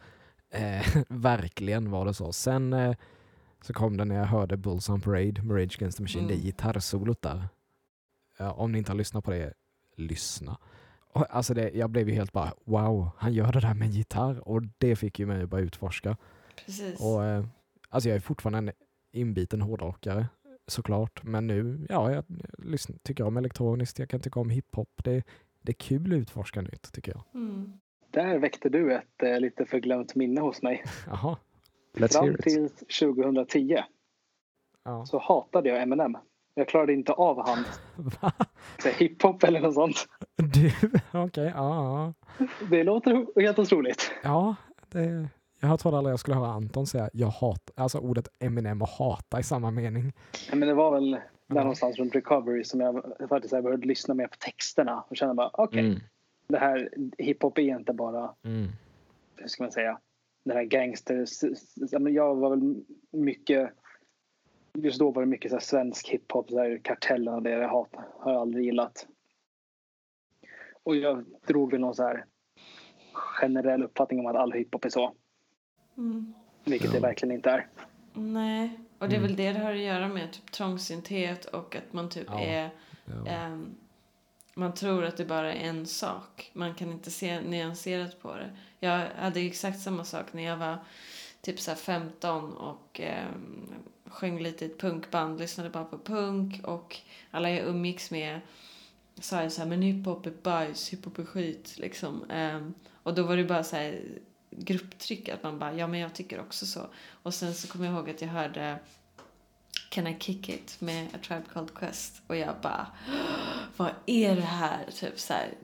Eh, 0.50 0.86
verkligen 1.08 1.90
var 1.90 2.04
det 2.06 2.14
så. 2.14 2.32
Sen 2.32 2.72
eh, 2.72 2.96
så 3.62 3.72
kom 3.72 3.96
det 3.96 4.04
när 4.04 4.16
jag 4.16 4.24
hörde 4.24 4.56
Bulls 4.56 4.88
on 4.88 5.00
Parade 5.00 5.42
med 5.42 5.56
Rage 5.56 5.76
Against 5.78 5.96
the 5.98 6.02
Machine, 6.02 6.24
Mm. 6.24 6.36
det 6.36 6.42
gitarrsolot 6.42 7.22
där. 7.22 7.48
Ja, 8.38 8.52
om 8.52 8.72
ni 8.72 8.78
inte 8.78 8.92
har 8.92 8.96
lyssnat 8.96 9.24
på 9.24 9.30
det, 9.30 9.52
lyssna. 9.96 10.56
Och, 11.12 11.34
alltså 11.36 11.54
det, 11.54 11.70
jag 11.74 11.90
blev 11.90 12.08
ju 12.08 12.14
helt 12.14 12.32
bara, 12.32 12.52
wow, 12.64 13.10
han 13.16 13.32
gör 13.32 13.52
det 13.52 13.60
där 13.60 13.74
med 13.74 13.86
en 13.86 13.92
gitarr 13.92 14.48
och 14.48 14.62
det 14.78 14.96
fick 14.96 15.18
ju 15.18 15.26
mig 15.26 15.42
att 15.42 15.48
bara 15.48 15.60
utforska. 15.60 16.16
Precis. 16.66 17.00
Och, 17.00 17.24
eh, 17.24 17.44
alltså 17.88 18.08
jag 18.08 18.16
är 18.16 18.20
fortfarande 18.20 18.58
en 18.58 18.72
inbiten 19.12 19.60
hårdrockare 19.62 20.26
såklart. 20.70 21.22
Men 21.24 21.46
nu, 21.46 21.87
ja, 21.88 22.12
jag 22.12 22.24
lyssn- 22.59 22.98
tycker 23.02 23.24
om 23.24 23.37
elektroniskt, 23.37 23.98
jag 23.98 24.09
kan 24.09 24.20
tycka 24.20 24.40
om 24.40 24.50
hiphop. 24.50 24.88
Det, 25.04 25.22
det 25.62 25.70
är 25.72 25.74
kul 25.74 26.12
att 26.12 26.16
utforska 26.16 26.61
nytt 26.61 26.92
tycker 26.92 27.12
jag. 27.12 27.22
Mm. 27.42 27.72
Där 28.11 28.38
väckte 28.38 28.68
du 28.68 28.94
ett 28.94 29.22
eh, 29.22 29.40
lite 29.40 29.64
förglömt 29.66 30.14
minne 30.14 30.40
hos 30.40 30.62
mig. 30.62 30.85
Jaha, 31.06 31.37
let's 31.94 32.14
hear 32.14 32.26
Fram 32.26 32.35
it. 32.35 32.42
till 32.42 32.68
2010 33.09 33.78
Ja. 34.85 35.06
så 35.06 35.18
hatade 35.18 35.68
jag 35.68 35.83
Eminem. 35.83 36.16
Jag 36.54 36.68
klarade 36.68 36.92
inte 36.92 37.12
av 37.12 37.46
han 37.46 37.64
Va? 38.20 38.33
hiphop 38.98 39.42
eller 39.44 39.61
något 39.61 39.74
sånt. 39.74 40.09
Du, 40.37 40.72
okej, 41.12 41.52
ja, 41.56 42.12
ja. 42.38 42.46
Det 42.70 42.85
låter 42.85 43.40
helt 43.40 43.59
otroligt. 43.59 44.11
Ja, 44.22 44.54
det, 44.88 45.28
jag 45.60 45.80
trodde 45.80 45.96
aldrig 45.98 46.12
jag 46.12 46.20
skulle 46.20 46.36
höra 46.36 46.48
Anton 46.48 46.86
säga 46.86 47.10
jag 47.12 47.26
hat, 47.28 47.70
alltså 47.74 47.98
ordet 47.98 48.28
Eminem 48.38 48.82
och 48.82 48.88
hata 48.88 49.40
i 49.40 49.42
samma 49.42 49.70
mening. 49.70 50.12
Ja, 50.50 50.54
Men 50.56 50.68
det 50.68 50.74
var 50.74 50.90
väl 50.90 51.10
där 51.10 51.20
Ja. 51.46 51.60
någonstans 51.60 51.98
runt 51.98 52.14
Recovery 52.14 52.64
som 52.64 52.80
jag 52.80 53.04
faktiskt 53.28 53.54
här 53.54 53.62
började 53.62 53.86
lyssna 53.86 54.14
mer 54.14 54.26
på 54.26 54.36
texterna 54.38 55.04
och 55.10 55.16
känna 55.16 55.34
bara 55.34 55.50
okej, 55.52 55.86
Mm, 55.86 56.00
det 56.48 56.58
här 56.58 56.88
hiphop 57.18 57.58
är 57.58 57.62
inte 57.62 57.92
bara, 57.92 58.34
mm, 58.44 58.68
hur 59.36 59.46
ska 59.48 59.62
man 59.62 59.72
säga, 59.72 59.98
den 60.44 60.56
här 60.56 61.98
men 61.98 62.12
jag 62.14 62.34
var 62.34 62.50
väl 62.50 62.74
mycket, 63.12 63.70
just 64.78 64.98
då 64.98 65.10
var 65.10 65.22
det 65.22 65.28
mycket 65.28 65.50
så 65.50 65.56
här 65.56 65.60
svensk 65.60 66.08
hiphop, 66.08 66.50
så 66.50 66.58
här 66.58 66.80
kartellen 66.84 67.34
och 67.34 67.42
det 67.42 67.50
jag 67.50 67.68
hat, 67.68 67.88
har 68.18 68.32
jag 68.32 68.40
aldrig 68.40 68.64
gillat. 68.64 69.06
Och 70.82 70.96
jag 70.96 71.24
drog 71.46 71.70
väl 71.70 71.80
någon 71.80 71.94
så 71.94 72.02
här 72.02 72.24
generell 73.12 73.82
uppfattning 73.82 74.20
om 74.20 74.26
att 74.26 74.36
all 74.36 74.52
hiphop 74.52 74.84
är 74.84 74.88
så, 74.88 75.12
Mm. 76.00 76.34
vilket 76.64 76.88
Ja. 76.88 76.94
det 76.94 77.00
verkligen 77.00 77.34
inte 77.34 77.50
är. 77.50 77.66
Nej, 78.14 78.78
och 78.98 79.08
det 79.08 79.14
är 79.14 79.18
Mm. 79.18 79.28
väl 79.28 79.36
det 79.36 79.52
det 79.52 79.58
har 79.58 79.72
att 79.72 79.78
göra 79.78 80.08
med 80.08 80.32
typ 80.32 80.52
trångsynthet 80.52 81.44
och 81.44 81.76
att 81.76 81.92
man 81.92 82.08
typ 82.08 82.26
Ja. 82.28 82.40
är 82.40 82.70
ja. 83.04 83.26
Ehm, 83.30 83.74
man 84.54 84.74
tror 84.74 85.04
att 85.04 85.16
det 85.16 85.24
bara 85.24 85.54
är 85.54 85.68
en 85.68 85.86
sak. 85.86 86.50
Man 86.54 86.74
kan 86.74 86.90
inte 86.92 87.10
se 87.10 87.40
nyanserat 87.40 88.22
på 88.22 88.34
det. 88.36 88.50
Jag 88.80 89.06
hade 89.16 89.40
ju 89.40 89.46
exakt 89.48 89.80
samma 89.80 90.04
sak 90.04 90.32
när 90.32 90.42
jag 90.42 90.56
var 90.56 90.78
typ 91.40 91.60
så 91.60 91.70
här 91.70 91.78
15 91.78 92.52
och 92.52 93.00
um, 93.34 93.68
sjöng 94.06 94.40
lite 94.40 94.64
i 94.64 94.68
ett 94.68 94.78
punkband, 94.80 95.38
lyssnade 95.40 95.70
bara 95.70 95.84
på 95.84 95.98
punk 95.98 96.64
och 96.64 96.96
alla 97.30 97.50
jag 97.50 97.66
umgicks 97.66 98.10
med 98.10 98.40
sa 99.20 99.42
ju 99.42 99.50
så 99.50 99.60
här, 99.62 99.68
men 99.68 99.82
hiphop 99.82 100.26
är 100.26 100.32
bajs, 100.42 100.88
hiphop 100.92 101.18
är 101.18 101.24
skit 101.24 101.74
liksom. 101.78 102.24
Ehm, 102.30 102.74
och 103.02 103.14
då 103.14 103.22
var 103.22 103.36
det 103.36 103.44
bara 103.44 103.64
så 103.64 103.76
här 103.76 104.00
grupptryck 104.50 105.28
att 105.28 105.42
man 105.42 105.58
bara, 105.58 105.74
ja 105.74 105.86
men 105.86 106.00
jag 106.00 106.14
tycker 106.14 106.40
också 106.40 106.66
så. 106.66 106.86
Och 107.22 107.34
sen 107.34 107.54
så 107.54 107.68
kommer 107.68 107.86
jag 107.86 107.94
ihåg 107.94 108.10
att 108.10 108.22
jag 108.22 108.28
hörde 108.28 108.78
Can 109.88 110.06
I 110.06 110.16
kick 110.20 110.48
it 110.48 110.80
med 110.80 111.06
A 111.14 111.18
Tribe 111.22 111.44
Called 111.52 111.74
Quest 111.74 112.22
och 112.26 112.36
jag 112.36 112.54
bara 112.62 112.86
vad 113.76 113.90
är 114.06 114.36
det 114.36 114.42
här? 114.42 114.90
Typ 114.94 115.20
så 115.20 115.32
här, 115.32 115.54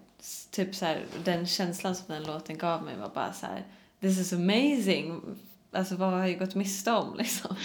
typ 0.50 0.74
så 0.74 0.84
här, 0.84 1.04
den 1.24 1.46
känslan 1.46 1.96
som 1.96 2.04
den 2.08 2.24
låten 2.24 2.58
gav 2.58 2.82
mig 2.82 2.96
var 2.96 3.08
bara 3.08 3.32
så 3.32 3.46
här 3.46 3.64
this 4.00 4.18
is 4.18 4.32
amazing. 4.32 5.20
Alltså 5.72 5.96
vad 5.96 6.12
har 6.12 6.26
jag 6.26 6.38
gått 6.38 6.54
miste 6.54 6.92
om 6.92 7.14
liksom? 7.18 7.56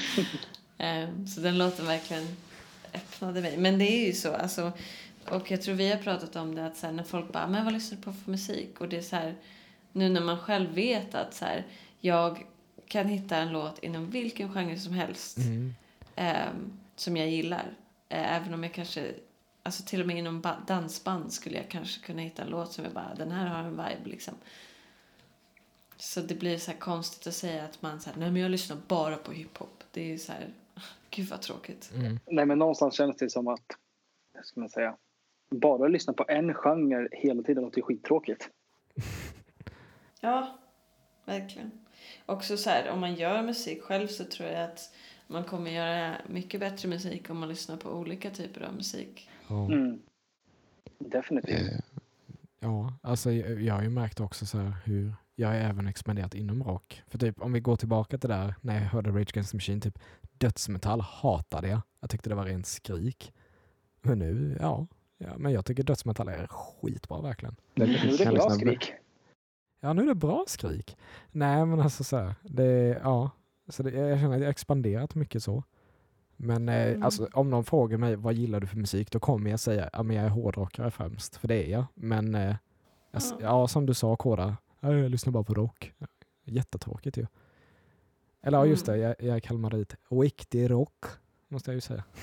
Ehm, 0.77 1.27
så 1.27 1.41
den 1.41 1.57
låten 1.57 1.85
verkligen 1.85 2.27
öppnade 2.93 3.41
mig. 3.41 3.57
Men 3.57 3.79
det 3.79 3.85
är 3.85 4.07
ju 4.07 4.13
så, 4.13 4.33
alltså, 4.33 4.71
och 5.29 5.51
jag 5.51 5.61
tror 5.61 5.75
vi 5.75 5.91
har 5.91 5.97
pratat 5.97 6.35
om 6.35 6.55
det 6.55 6.65
att 6.65 6.77
så 6.77 6.85
här, 6.85 6.93
när 6.93 7.03
folk 7.03 7.31
bara, 7.31 7.47
men 7.47 7.65
vad 7.65 7.73
lyssnar 7.73 7.97
du 7.97 8.03
på 8.03 8.13
för 8.13 8.31
musik? 8.31 8.81
Och 8.81 8.89
det 8.89 8.97
är 8.97 9.01
så 9.01 9.15
här, 9.15 9.35
nu 9.91 10.09
när 10.09 10.21
man 10.21 10.39
själv 10.39 10.73
vet 10.73 11.15
att 11.15 11.33
så 11.33 11.45
här, 11.45 11.65
jag 11.99 12.45
kan 12.87 13.07
hitta 13.07 13.37
en 13.37 13.51
låt 13.51 13.79
inom 13.79 14.09
vilken 14.09 14.53
genre 14.53 14.77
som 14.77 14.93
helst 14.93 15.37
Mm. 15.37 15.73
ehm, 16.15 16.71
som 16.95 17.17
jag 17.17 17.29
gillar. 17.29 17.65
Eh, 18.09 18.35
även 18.35 18.53
om 18.53 18.63
jag 18.63 18.73
kanske, 18.73 19.13
alltså 19.63 19.83
till 19.85 20.01
och 20.01 20.07
med 20.07 20.17
inom 20.17 20.41
ba- 20.41 20.59
dansband 20.67 21.33
skulle 21.33 21.57
jag 21.57 21.69
kanske 21.69 22.05
kunna 22.05 22.21
hitta 22.21 22.41
en 22.43 22.49
låt 22.49 22.73
som 22.73 22.83
jag 22.83 22.93
bara, 22.93 23.15
den 23.15 23.31
här 23.31 23.47
har 23.47 23.59
en 23.63 23.69
vibe 23.71 24.09
liksom. 24.09 24.33
Så 25.97 26.21
det 26.21 26.35
blir 26.35 26.57
så 26.57 26.71
här 26.71 26.77
konstigt 26.77 27.27
att 27.27 27.33
säga 27.33 27.63
att 27.65 27.81
man 27.81 27.99
säger 28.01 28.17
nej 28.17 28.31
men 28.31 28.41
jag 28.41 28.51
lyssnar 28.51 28.77
bara 28.87 29.15
på 29.17 29.31
hiphop. 29.31 29.83
Det 29.91 30.01
är 30.01 30.07
ju 30.07 30.17
så 30.17 30.31
här, 30.31 30.49
gud 31.09 31.27
vad 31.29 31.41
tråkigt. 31.41 31.91
Mm. 31.95 32.19
Nej, 32.25 32.45
men 32.45 32.59
någonstans 32.59 32.95
känns 32.95 33.17
det 33.17 33.29
som 33.29 33.47
att, 33.47 33.65
hur 34.33 34.43
ska 34.43 34.59
man 34.59 34.69
säga, 34.69 34.95
bara 35.49 35.87
lyssna 35.87 36.13
på 36.13 36.25
en 36.27 36.53
genre 36.53 37.07
hela 37.11 37.43
tiden 37.43 37.63
låter 37.63 37.77
ju 37.77 37.83
skittråkigt. 37.83 38.49
Ja, 40.21 40.59
verkligen. 41.25 41.71
Också 42.25 42.57
så 42.57 42.69
här, 42.69 42.89
om 42.89 42.99
man 42.99 43.15
gör 43.15 43.41
musik 43.43 43.81
själv 43.83 44.07
så 44.07 44.23
tror 44.25 44.49
jag 44.49 44.63
att 44.63 44.93
man 45.27 45.43
kommer 45.43 45.71
göra 45.71 46.15
mycket 46.29 46.59
bättre 46.59 46.87
musik 46.89 47.29
om 47.29 47.37
man 47.39 47.49
lyssnar 47.49 47.77
på 47.77 47.89
olika 47.89 48.29
typer 48.31 48.61
av 48.61 48.73
musik. 48.73 49.29
Ja. 49.47 49.65
Mm. 49.65 50.01
Definitivt. 50.99 51.71
Eh, 51.71 51.79
Ja, 52.63 52.93
alltså 53.01 53.31
jag, 53.31 53.73
har 53.73 53.81
ju 53.83 53.89
märkt 53.89 54.19
också 54.19 54.45
så 54.45 54.57
här 54.57 54.73
hur 54.85 55.13
jag 55.35 55.47
har 55.47 55.55
även 55.55 55.87
expanderat 55.87 56.35
inom 56.35 56.63
rock. 56.63 57.03
För 57.07 57.17
typ 57.17 57.41
om 57.41 57.53
vi 57.53 57.59
går 57.59 57.75
tillbaka 57.75 58.17
till 58.17 58.29
där 58.29 58.55
när 58.61 58.73
jag 58.75 58.81
hörde 58.81 59.09
Rage 59.09 59.29
Against 59.31 59.51
the 59.51 59.57
Machine, 59.57 59.81
typ 59.81 59.99
dödsmetall 60.37 61.01
hatade 61.01 61.67
jag. 61.67 61.81
Jag 61.99 62.09
tyckte 62.09 62.29
det 62.29 62.35
var 62.35 62.45
rent 62.45 62.65
skrik. 62.67 63.33
Men 64.01 64.19
nu, 64.19 64.57
ja, 64.59 64.87
ja 65.17 65.37
men 65.37 65.51
jag 65.51 65.65
tycker 65.65 65.83
dödsmetall 65.83 66.27
är 66.27 66.47
skitbra 66.47 67.21
verkligen. 67.21 67.55
det 67.73 67.85
Nu 67.85 67.93
är 67.93 68.17
det 68.17 68.25
bra 68.25 68.31
lyssna- 68.33 68.49
skrik. 68.55 68.93
Ja, 69.83 69.93
nu 69.93 70.01
är 70.01 70.07
det 70.07 70.15
bra 70.15 70.43
skrik. 70.47 70.97
Nej, 71.31 71.65
men 71.65 71.79
alltså 71.81 72.03
så 72.03 72.17
här, 72.17 72.35
det, 72.43 72.99
ja, 73.03 73.29
så 73.67 73.83
det, 73.83 73.91
jag 73.91 74.19
känner 74.19 74.35
att 74.35 74.41
jag 74.41 74.49
expanderat 74.49 75.15
mycket 75.15 75.43
så. 75.43 75.63
Men 76.35 76.69
eh, 76.69 76.87
Mm. 76.87 77.03
alltså, 77.03 77.27
om 77.33 77.49
någon 77.49 77.63
frågar 77.63 77.97
mig 77.97 78.15
vad 78.15 78.33
gillar 78.33 78.59
du 78.59 78.67
för 78.67 78.77
musik, 78.77 79.11
då 79.11 79.19
kommer 79.19 79.49
jag 79.51 79.59
säga 79.59 79.83
att 79.83 80.07
ja, 80.07 80.13
jag 80.13 80.25
är 80.25 80.29
hårdrockare 80.29 80.91
främst, 80.91 81.35
för 81.37 81.47
det 81.47 81.63
är 81.67 81.71
jag. 81.71 81.85
Men 81.95 82.35
eh, 82.35 82.41
jag, 83.11 83.17
s- 83.21 83.33
Ja. 83.39 83.67
som 83.67 83.85
du 83.85 83.93
sa 83.93 84.17
ja, 84.23 84.55
jag 84.79 85.11
lyssnar 85.11 85.31
bara 85.33 85.43
på 85.43 85.53
rock. 85.53 85.93
Jättetråkigt 86.45 87.17
ju. 87.17 87.27
Eller 88.41 88.57
ja, 88.57 88.65
just 88.65 88.85
det, 88.85 88.91
Mm. 88.93 89.03
jag, 89.03 89.15
jag 89.19 89.35
är 89.35 89.39
kalmarit. 89.39 89.95
Riktig 90.09 90.69
rock, 90.71 91.05
måste 91.47 91.71
jag 91.71 91.75
ju 91.75 91.81
säga. 91.81 92.03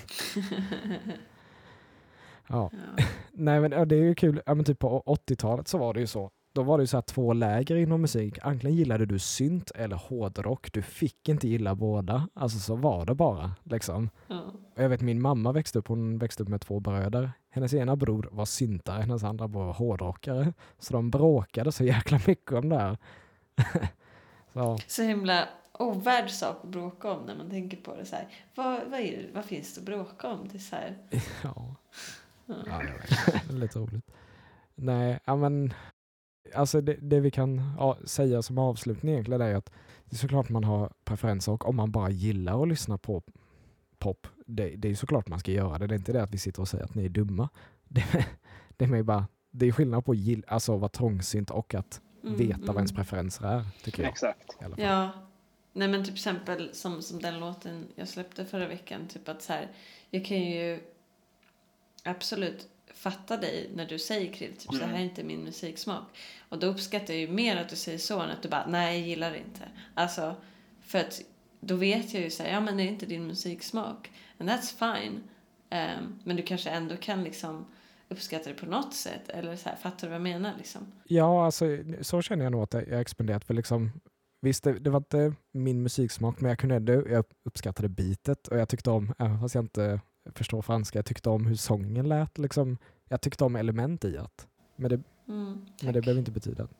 Ja. 2.48 2.70
Ja. 2.72 3.04
Nej 3.32 3.60
men 3.60 3.72
ja, 3.72 3.84
det 3.84 3.96
är 3.96 4.02
ju 4.02 4.14
kul, 4.14 4.42
ja, 4.46 4.54
men 4.54 4.64
typ 4.64 4.78
på 4.78 5.02
80-talet 5.06 5.68
så 5.68 5.78
var 5.78 5.94
det 5.94 6.00
ju 6.00 6.06
så. 6.06 6.30
Då 6.58 6.64
var 6.64 6.78
det 6.78 6.82
ju 6.82 6.86
så 6.86 7.02
två 7.02 7.32
läger 7.32 7.76
inom 7.76 8.00
musik. 8.00 8.38
Antingen 8.42 8.76
gillade 8.76 9.06
du 9.06 9.18
synt 9.18 9.70
eller 9.70 9.96
hårdrock. 9.96 10.72
Du 10.72 10.82
fick 10.82 11.28
inte 11.28 11.48
gilla 11.48 11.74
båda. 11.74 12.28
Alltså 12.34 12.58
så 12.58 12.76
var 12.76 13.06
det 13.06 13.14
bara. 13.14 13.54
Liksom. 13.62 14.10
Ja. 14.26 14.40
Och 14.76 14.82
jag 14.82 14.88
vet 14.88 15.00
min 15.00 15.22
mamma 15.22 15.52
växte 15.52 15.78
upp, 15.78 15.88
hon 15.88 16.18
växte 16.18 16.42
upp 16.42 16.48
med 16.48 16.60
två 16.60 16.80
bröder. 16.80 17.32
Hennes 17.50 17.74
ena 17.74 17.96
bror 17.96 18.28
var 18.32 18.44
syntare, 18.44 19.00
hennes 19.00 19.24
andra 19.24 19.48
bror 19.48 19.64
var 19.64 19.72
hårdrockare. 19.72 20.52
Så 20.78 20.92
de 20.92 21.10
bråkade 21.10 21.72
så 21.72 21.84
jäkla 21.84 22.20
mycket 22.26 22.52
om 22.52 22.68
det 22.68 22.78
här. 22.78 22.98
så, 24.52 24.78
Så 24.86 25.02
himla 25.02 25.48
ovärd 25.72 26.30
sak 26.30 26.56
att 26.62 26.70
bråka 26.70 27.10
om 27.10 27.26
när 27.26 27.36
man 27.36 27.50
tänker 27.50 27.76
på 27.76 27.96
det 27.96 28.04
så 28.04 28.16
här. 28.16 28.28
Vad, 28.54 28.80
vad, 28.90 29.00
det, 29.00 29.26
vad 29.34 29.44
finns 29.44 29.74
det 29.74 29.80
att 29.80 29.86
bråka 29.86 30.28
om? 30.28 30.48
Det 30.52 30.58
så 30.58 30.76
här, 30.76 30.98
ja. 31.42 31.74
ja. 32.46 32.54
Ja, 32.66 32.82
lite 33.50 33.78
roligt. 33.78 34.04
Nej, 34.74 35.18
ja 35.24 35.36
men 35.36 35.72
alltså 36.54 36.80
det, 36.80 36.96
det 37.00 37.20
vi 37.20 37.30
kan 37.30 37.74
ja, 37.78 37.98
säga 38.04 38.42
som 38.42 38.58
avslutning 38.58 39.12
egentligen 39.12 39.40
är 39.40 39.54
att 39.54 39.72
det 40.04 40.16
är 40.16 40.18
såklart 40.18 40.48
man 40.48 40.64
har 40.64 40.92
preferenser 41.04 41.52
och 41.52 41.68
om 41.68 41.76
man 41.76 41.90
bara 41.90 42.10
gillar 42.10 42.62
att 42.62 42.68
lyssna 42.68 42.98
på 42.98 43.22
pop, 43.98 44.26
det, 44.46 44.68
det 44.76 44.90
är 44.90 44.94
såklart 44.94 45.28
man 45.28 45.38
ska 45.38 45.52
göra 45.52 45.78
det. 45.78 45.86
Det 45.86 45.94
är 45.94 45.98
inte 45.98 46.12
det 46.12 46.22
att 46.22 46.34
vi 46.34 46.38
sitter 46.38 46.60
och 46.60 46.68
säger 46.68 46.84
att 46.84 46.94
ni 46.94 47.04
är 47.04 47.08
dumma. 47.08 47.48
Det, 47.90 48.04
det 48.76 48.84
är 48.84 49.02
bara, 49.02 49.26
det 49.50 49.66
är 49.66 49.72
skillnad 49.72 50.04
på 50.04 50.12
att 50.12 50.18
gill, 50.18 50.44
alltså 50.48 50.76
vara 50.76 50.88
trångsynt 50.88 51.50
och 51.50 51.74
att 51.74 52.00
Mm, 52.22 52.36
veta 52.36 52.66
vad 52.66 52.76
ens 52.76 52.90
mm. 52.90 53.04
preferenser 53.04 53.44
är, 53.44 53.64
tycker 53.84 54.02
jag. 54.02 54.10
Exakt. 54.10 54.56
Ja. 54.76 55.10
Nej 55.72 55.88
men 55.88 56.04
typ 56.04 56.14
exempel 56.14 56.74
som, 56.74 57.02
som 57.02 57.22
den 57.22 57.40
låten 57.40 57.86
jag 57.94 58.08
släppte 58.08 58.44
förra 58.44 58.68
veckan. 58.68 59.08
Typ 59.08 59.28
att 59.28 59.42
så 59.42 59.52
här, 59.52 59.68
jag 60.10 60.24
kan 60.24 60.40
ju 60.40 60.80
absolut 62.02 62.68
fatta 62.98 63.36
dig 63.36 63.70
när 63.74 63.86
du 63.86 63.98
säger 63.98 64.32
Krill, 64.32 64.52
typ 64.52 64.62
så 64.70 64.76
Mm. 64.76 64.88
här 64.90 64.98
är 64.98 65.02
inte 65.02 65.24
min 65.24 65.44
musiksmak. 65.44 66.04
Och 66.48 66.58
då 66.58 66.66
uppskattar 66.66 67.14
jag 67.14 67.20
ju 67.20 67.28
mer 67.28 67.56
att 67.56 67.68
du 67.68 67.76
säger 67.76 67.98
så 67.98 68.20
än 68.20 68.30
att 68.30 68.42
du 68.42 68.48
bara, 68.48 68.66
nej 68.66 68.98
jag 68.98 69.08
gillar 69.08 69.30
det 69.30 69.38
inte. 69.38 69.68
Alltså, 69.94 70.36
för 70.82 70.98
att 70.98 71.20
då 71.60 71.74
vet 71.76 72.14
jag 72.14 72.22
ju 72.22 72.30
så 72.30 72.42
här, 72.42 72.50
ja 72.50 72.60
men 72.60 72.76
det 72.76 72.82
är 72.82 72.88
inte 72.88 73.06
din 73.06 73.26
musiksmak. 73.26 74.10
And 74.38 74.50
that's 74.50 74.94
fine. 75.00 75.20
Ehm, 75.70 76.18
men 76.24 76.36
du 76.36 76.42
kanske 76.42 76.70
ändå 76.70 76.96
kan 76.96 77.24
liksom 77.24 77.66
uppskatta 78.08 78.48
det 78.48 78.54
på 78.54 78.66
något 78.66 78.94
sätt. 78.94 79.28
Eller 79.28 79.56
så 79.56 79.68
här, 79.68 79.76
fattar 79.76 80.00
du 80.00 80.06
vad 80.06 80.14
jag 80.14 80.22
menar? 80.22 80.54
Liksom? 80.58 80.92
Ja, 81.04 81.44
alltså 81.44 81.64
så 82.02 82.22
känner 82.22 82.44
jag 82.44 82.52
nog 82.52 82.62
att 82.62 82.74
jag 82.74 83.00
expanderat. 83.00 83.44
För 83.44 83.54
liksom, 83.54 83.90
visst, 84.40 84.64
det, 84.64 84.78
det 84.78 84.90
var 84.90 84.98
inte 84.98 85.34
min 85.52 85.82
musiksmak, 85.82 86.40
men 86.40 86.48
jag 86.48 86.58
kunde 86.58 86.74
ändå, 86.76 86.92
jag 87.08 87.24
uppskattade 87.44 87.88
beatet 87.88 88.48
och 88.48 88.58
jag 88.58 88.68
tyckte 88.68 88.90
om, 88.90 89.14
även 89.18 89.40
fast 89.40 89.54
jag 89.54 89.64
inte 89.64 90.00
förstår 90.34 90.62
franska, 90.62 90.98
jag 90.98 91.06
tyckte 91.06 91.30
om 91.30 91.46
hur 91.46 91.54
sången 91.56 92.08
lät. 92.08 92.38
Liksom, 92.38 92.78
jag 93.08 93.20
tyckte 93.20 93.44
om 93.44 93.56
element 93.56 94.04
i 94.04 94.10
det. 94.10 94.28
Men 94.76 94.90
det, 94.90 95.00
Mm, 95.28 95.44
men 95.46 95.66
det 95.78 95.92
tack. 95.92 96.04
behöver 96.04 96.18
inte 96.18 96.30
betyda 96.30 96.62
att... 96.64 96.70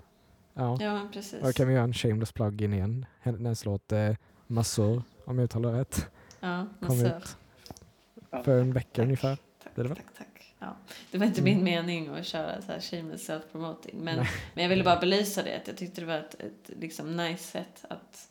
Ja. 0.55 0.77
Ja, 0.81 1.09
precis. 1.13 1.41
Då 1.43 1.53
kan 1.53 1.69
vi 1.69 1.75
göra 1.75 1.85
en 1.85 1.93
shameless 1.95 2.33
plug-in 2.33 2.73
igen. 2.73 3.07
Hennes 3.21 3.65
låt 3.65 3.93
eh, 3.93 4.15
Massor, 4.47 5.03
om 5.25 5.39
jag 5.39 5.45
uttalar 5.45 5.73
rätt, 5.73 6.07
Ja, 6.41 6.67
Ja. 8.31 8.43
för 8.43 8.61
en 8.61 8.73
vecka 8.73 9.03
ungefär. 9.03 9.37
Tack, 9.63 9.73
Det 9.77 9.83
det 9.83 9.89
tack, 9.89 10.05
tack. 10.19 10.55
Ja. 10.59 10.77
Det 11.11 11.19
var 11.19 11.27
inte 11.27 11.41
Mm. 11.41 11.55
min 11.55 11.65
mening 11.65 12.09
att 12.09 12.25
köra 12.27 12.63
så 12.63 12.73
här 12.73 12.81
shameless 12.81 13.29
self-promoting. 13.31 13.95
Men, 14.03 14.17
Nej. 14.17 14.27
men 14.55 14.63
jag 14.65 14.69
ville 14.69 14.85
bara 14.85 15.01
belysa 15.01 15.43
det. 15.43 15.57
Att 15.57 15.69
jag 15.69 15.77
tyckte 15.77 16.01
det 16.01 16.07
var 16.07 16.15
ett, 16.19 16.35
ett 16.35 16.71
liksom 16.81 17.17
nice 17.17 17.45
sätt 17.45 17.85
att, 17.91 18.29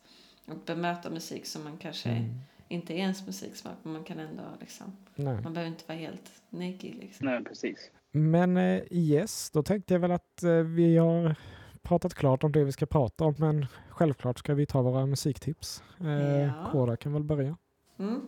att 0.48 0.66
bemöta 0.66 1.10
musik 1.10 1.46
som 1.46 1.64
man 1.64 1.78
kanske 1.78 2.10
Mm. 2.10 2.40
Inte 2.68 2.94
är 2.94 2.98
ens 2.98 3.26
musiksmak. 3.26 3.76
Men 3.84 3.94
man 3.94 4.04
kan 4.04 4.20
ändå 4.20 4.44
liksom, 4.60 4.98
Nej. 5.16 5.42
man 5.44 5.54
behöver 5.54 5.72
inte 5.72 5.84
vara 5.88 5.98
helt 5.98 6.32
naked 6.50 6.96
liksom. 6.96 7.26
Nej, 7.26 7.44
precis. 7.44 7.92
Men 8.12 8.58
eh, 8.58 8.84
yes, 8.92 9.52
då 9.52 9.64
tänkte 9.64 9.94
jag 9.94 10.00
väl 10.02 10.12
att 10.12 10.44
eh, 10.44 10.52
vi 10.52 10.98
har 10.98 11.36
pratat 11.82 12.14
klart 12.14 12.44
om 12.44 12.52
det 12.52 12.64
vi 12.64 12.72
ska 12.72 12.86
prata 12.86 13.24
om, 13.24 13.36
men 13.38 13.66
självklart 13.90 14.40
ska 14.40 14.54
vi 14.54 14.66
ta 14.66 14.82
våra 14.82 15.06
musiktips. 15.06 15.84
Eh, 16.00 16.08
Ja. 16.08 16.70
Kora 16.72 16.98
kan 16.98 17.14
väl 17.14 17.24
börja. 17.24 17.58
Mm. 18.00 18.22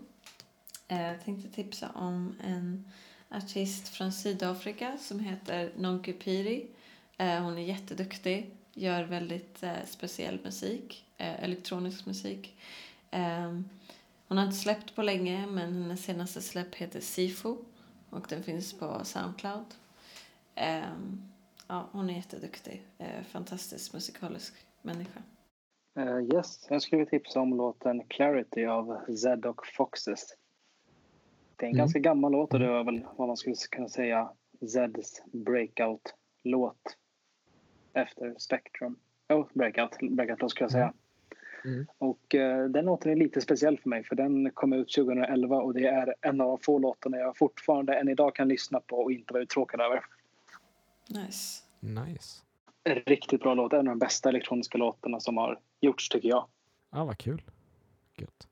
Jag 0.87 1.21
tänkte 1.25 1.49
tipsa 1.49 1.89
om 1.95 2.35
en 2.43 2.87
artist 3.29 3.87
från 3.87 4.11
Sydafrika 4.11 4.97
som 4.97 5.19
heter 5.19 5.71
Nonky 5.77 6.13
Piri. 6.13 6.67
Hon 7.17 7.57
är 7.57 7.61
jätteduktig, 7.61 8.55
gör 8.73 9.03
väldigt 9.03 9.63
speciell 9.85 10.39
musik, 10.43 11.05
elektronisk 11.17 12.05
musik. 12.05 12.57
Eh, 13.11 13.59
Hon 14.29 14.37
har 14.37 14.45
inte 14.45 14.57
släppt 14.57 14.95
på 14.95 15.01
länge 15.01 15.47
men 15.47 15.73
hennes 15.73 16.03
senaste 16.03 16.41
släpp 16.41 16.75
heter 16.75 16.99
Sifu 16.99 17.55
och 18.09 18.25
den 18.29 18.43
finns 18.43 18.79
på 18.79 18.99
Soundcloud. 19.03 19.65
Eh, 20.55 20.83
Ja, 21.71 21.89
hon 21.91 22.09
är 22.09 22.13
jätteduktig, 22.13 22.81
eh, 22.97 23.23
fantastisk 23.23 23.93
musikalisk 23.93 24.53
människa. 24.81 25.19
Uh, 25.99 26.35
yes, 26.35 26.67
jag 26.69 26.81
skulle 26.81 27.05
tipsa 27.05 27.39
om 27.39 27.57
låten 27.57 28.03
Clarity 28.07 28.65
av 28.65 29.15
Zed 29.15 29.45
och 29.45 29.67
Foxes. 29.67 30.37
Det 31.55 31.65
är 31.65 31.67
en 31.67 31.75
Mm. 31.75 31.77
ganska 31.77 31.99
gammal 31.99 32.31
låt 32.31 32.53
och 32.53 32.59
det 32.59 32.67
var 32.67 32.83
väl 32.83 33.05
vad 33.15 33.27
man 33.27 33.37
skulle 33.37 33.55
kunna 33.71 33.89
säga 33.89 34.31
Zeds 34.73 35.21
breakout-låt 35.31 36.97
efter 37.93 38.35
Spectrum. 38.37 38.99
Oh, 39.29 39.47
breakout, 39.53 39.97
breakout 40.11 40.51
skulle 40.51 40.63
jag 40.63 40.71
säga. 40.71 40.93
Mm. 41.65 41.85
Och 41.97 42.35
eh, 42.35 42.65
den 42.65 42.85
låten 42.85 43.11
är 43.11 43.15
lite 43.15 43.41
speciell 43.41 43.79
för 43.79 43.89
mig 43.89 44.03
för 44.03 44.15
den 44.15 44.51
kom 44.51 44.73
ut 44.73 44.93
2011 44.95 45.55
och 45.55 45.73
det 45.73 45.87
är 45.87 46.15
en 46.21 46.41
av 46.41 46.47
de 46.47 46.57
få 46.59 46.79
låtarna 46.79 47.17
jag 47.17 47.37
fortfarande 47.37 47.93
än 47.93 48.09
idag 48.09 48.35
kan 48.35 48.47
lyssna 48.47 48.79
på 48.79 48.95
och 48.95 49.11
inte 49.11 49.33
vara 49.33 49.43
uttråkad 49.43 49.81
över. 49.81 50.01
Nice. 51.09 51.63
Nice. 51.79 52.41
En 52.83 52.95
riktigt 52.95 53.41
bra 53.41 53.53
låt, 53.53 53.73
en 53.73 53.79
av 53.79 53.85
de 53.85 53.99
bästa 53.99 54.29
elektroniska 54.29 54.77
låtarna 54.77 55.19
som 55.19 55.37
har 55.37 55.59
gjorts 55.81 56.09
tycker 56.09 56.29
jag. 56.29 56.47
Ja, 56.91 57.05
vad 57.05 57.17
kul. 57.17 57.41
Gött. 58.17 58.47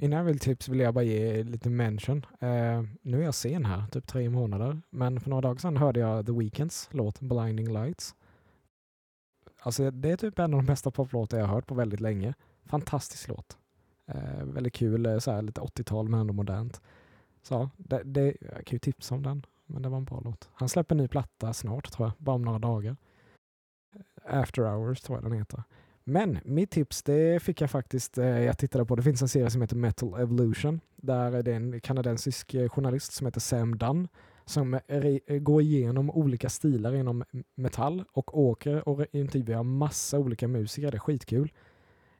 Innan 0.00 0.18
jag 0.18 0.24
vill 0.24 0.38
tips 0.38 0.68
vill 0.68 0.80
jag 0.80 0.94
bara 0.94 1.04
ge 1.04 1.42
lite 1.42 1.70
mention. 1.70 2.26
Eh, 2.40 2.82
nu 3.02 3.20
är 3.20 3.24
jag 3.24 3.34
sen 3.34 3.64
här, 3.64 3.82
typ 3.92 4.06
tre 4.06 4.30
månader. 4.30 4.80
Men 4.90 5.20
för 5.20 5.30
några 5.30 5.40
dagar 5.40 5.58
sedan 5.58 5.76
hörde 5.76 6.00
jag 6.00 6.26
The 6.26 6.32
Weeknds 6.32 6.88
låt 6.92 7.20
Blinding 7.20 7.72
Lights. 7.72 8.14
Alltså 9.60 9.90
det 9.90 10.10
är 10.10 10.16
typ 10.16 10.38
en 10.38 10.54
av 10.54 10.60
de 10.60 10.66
bästa 10.66 10.90
poplåtar 10.90 11.38
jag 11.38 11.46
har 11.46 11.54
hört 11.54 11.66
på 11.66 11.74
väldigt 11.74 12.00
länge. 12.00 12.34
Fantastisk 12.64 13.28
låt. 13.28 13.58
Eh, 14.06 14.44
väldigt 14.44 14.74
kul, 14.74 15.06
eh, 15.06 15.18
så 15.18 15.30
här, 15.30 15.42
lite 15.42 15.60
80-tal 15.60 16.08
men 16.08 16.20
ändå 16.20 16.32
modernt. 16.32 16.80
Så 17.42 17.70
det, 17.76 18.02
det, 18.04 18.36
jag 18.40 18.66
kan 18.66 18.74
ju 18.74 18.78
tipsa 18.78 19.14
om 19.14 19.22
den, 19.22 19.46
men 19.66 19.82
det 19.82 19.88
var 19.88 19.96
en 19.96 20.04
bra 20.04 20.20
låt. 20.24 20.48
Han 20.52 20.68
släpper 20.68 20.94
en 20.94 20.98
ny 20.98 21.08
platta 21.08 21.52
snart 21.52 21.92
tror 21.92 22.08
jag, 22.08 22.12
bara 22.18 22.36
om 22.36 22.42
några 22.42 22.58
dagar. 22.58 22.96
Eh, 24.24 24.38
After 24.38 24.62
Hours 24.62 25.00
tror 25.00 25.18
jag 25.18 25.24
den 25.24 25.38
heter. 25.38 25.62
Men 26.04 26.38
mitt 26.44 26.70
tips 26.70 27.02
det 27.02 27.42
fick 27.42 27.60
jag 27.60 27.70
faktiskt, 27.70 28.18
eh, 28.18 28.26
jag 28.26 28.58
tittade 28.58 28.84
på, 28.84 28.96
det 28.96 29.02
finns 29.02 29.22
en 29.22 29.28
serie 29.28 29.50
som 29.50 29.60
heter 29.60 29.76
Metal 29.76 30.20
Evolution 30.20 30.80
där 30.96 31.42
det 31.42 31.52
är 31.52 31.56
en 31.56 31.80
kanadensisk 31.80 32.54
eh, 32.54 32.68
journalist 32.68 33.12
som 33.12 33.26
heter 33.26 33.40
Sam 33.40 33.78
Dunn 33.78 34.08
som 34.48 34.80
går 35.40 35.62
igenom 35.62 36.10
olika 36.10 36.48
stilar 36.48 36.94
inom 36.94 37.24
metall 37.54 38.04
och 38.12 38.38
åker 38.38 38.88
och 38.88 39.06
intervjuar 39.12 39.62
massa 39.62 40.18
olika 40.18 40.48
musiker, 40.48 40.90
det 40.90 40.96
är 40.96 41.00
skitkul. 41.00 41.52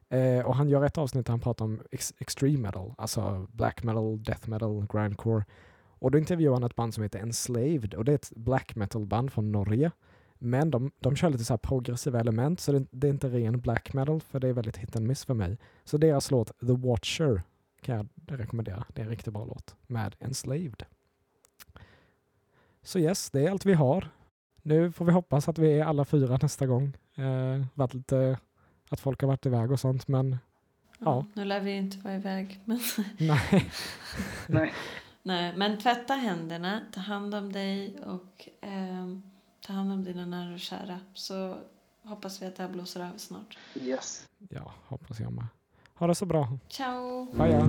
Eh, 0.09 0.47
och 0.47 0.55
han 0.55 0.69
gör 0.69 0.85
ett 0.85 0.99
avsnitt 0.99 1.27
där 1.27 1.33
han 1.33 1.41
pratar 1.41 1.64
om 1.64 1.81
ex- 1.91 2.14
extreme 2.19 2.59
metal, 2.59 2.95
alltså 2.99 3.47
black 3.53 3.83
metal, 3.83 4.23
death 4.23 4.49
metal, 4.49 4.87
grindcore. 4.93 5.45
Och 6.01 6.11
då 6.11 6.19
intervjuar 6.19 6.53
han 6.55 6.64
ett 6.64 6.77
band 6.77 6.95
som 6.95 7.03
heter 7.03 7.19
Enslaved 7.19 7.95
och 7.95 8.05
det 8.05 8.12
är 8.12 8.14
ett 8.14 8.33
black 8.37 8.75
metal 8.77 9.07
band 9.07 9.33
från 9.33 9.53
Norge. 9.53 9.91
Men 10.38 10.71
de, 10.71 10.91
de 11.01 11.17
kör 11.17 11.31
lite 11.31 11.45
så 11.45 11.53
här 11.53 11.59
progressiva 11.59 12.21
element 12.21 12.61
så 12.61 12.73
det, 12.73 12.87
det 12.91 13.07
är 13.07 13.11
inte 13.11 13.29
ren 13.29 13.61
black 13.61 13.93
metal 13.93 14.21
för 14.21 14.41
det 14.41 14.49
är 14.49 14.53
väldigt 14.53 14.77
hit 14.77 14.97
and 14.97 15.07
miss 15.07 15.25
för 15.25 15.35
mig. 15.35 15.59
Så 15.85 15.99
deras 15.99 16.31
låt 16.31 16.61
The 16.61 16.73
Watcher 16.73 17.43
kan 17.83 17.97
jag 17.97 18.09
rekommendera. 18.41 18.85
Det 18.95 19.01
är 19.01 19.05
en 19.05 19.11
riktigt 19.11 19.33
bra 19.33 19.45
låt 19.45 19.77
med 19.87 20.17
Enslaved. 20.19 20.85
Så 22.88 22.98
yes, 22.98 23.31
det 23.31 23.46
är 23.46 23.51
allt 23.51 23.66
vi 23.66 23.74
har. 23.74 24.09
Nu 24.62 24.92
får 24.92 25.05
vi 25.05 25.12
hoppas 25.12 25.48
att 25.48 25.59
vi 25.59 25.79
är 25.79 25.85
alla 25.85 26.05
fyra 26.05 26.38
nästa 26.42 26.66
gång. 26.66 26.92
Eh, 27.14 27.64
varit 27.74 27.94
lite, 27.94 28.38
att 28.90 29.01
folk 29.01 29.20
har 29.20 29.29
varit 29.29 29.46
iväg 29.46 29.72
och 29.72 29.81
sånt 29.81 30.09
men 30.09 30.38
Ja. 30.98 31.24
Nu 31.35 31.44
lär 31.44 31.61
vi 31.61 31.72
inte 31.72 31.98
vara 31.98 32.14
iväg. 32.14 32.61
Men, 32.64 32.81
nej. 33.18 33.70
Nej. 34.46 34.74
nej, 35.22 35.57
men 35.57 35.79
tvätta 35.79 36.14
händerna, 36.14 36.81
ta 36.92 37.01
hand 37.01 37.35
om 37.35 37.53
dig 37.53 37.98
och 38.07 38.48
ehm, 38.61 39.22
ta 39.66 39.72
hand 39.72 39.92
om 39.92 40.05
dina 40.05 40.27
nära 40.27 40.55
och 40.55 40.61
kära. 40.61 41.01
Så 41.14 41.59
hoppas 42.03 42.42
vi 42.42 42.46
att 42.46 42.57
det 42.57 42.62
här 42.62 42.70
blåser 42.70 43.01
över 43.01 43.18
snart. 43.18 43.59
Yes. 43.74 44.29
Ja, 44.48 44.72
hoppas 44.87 45.20
jag 45.20 45.33
med. 45.33 45.46
Ha 45.94 46.07
det 46.07 46.14
så 46.14 46.27
bra. 46.27 46.59
Ciao! 46.68 47.24
Bye, 47.33 47.53
ja. 47.53 47.61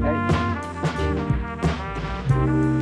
Hej. 2.32 2.79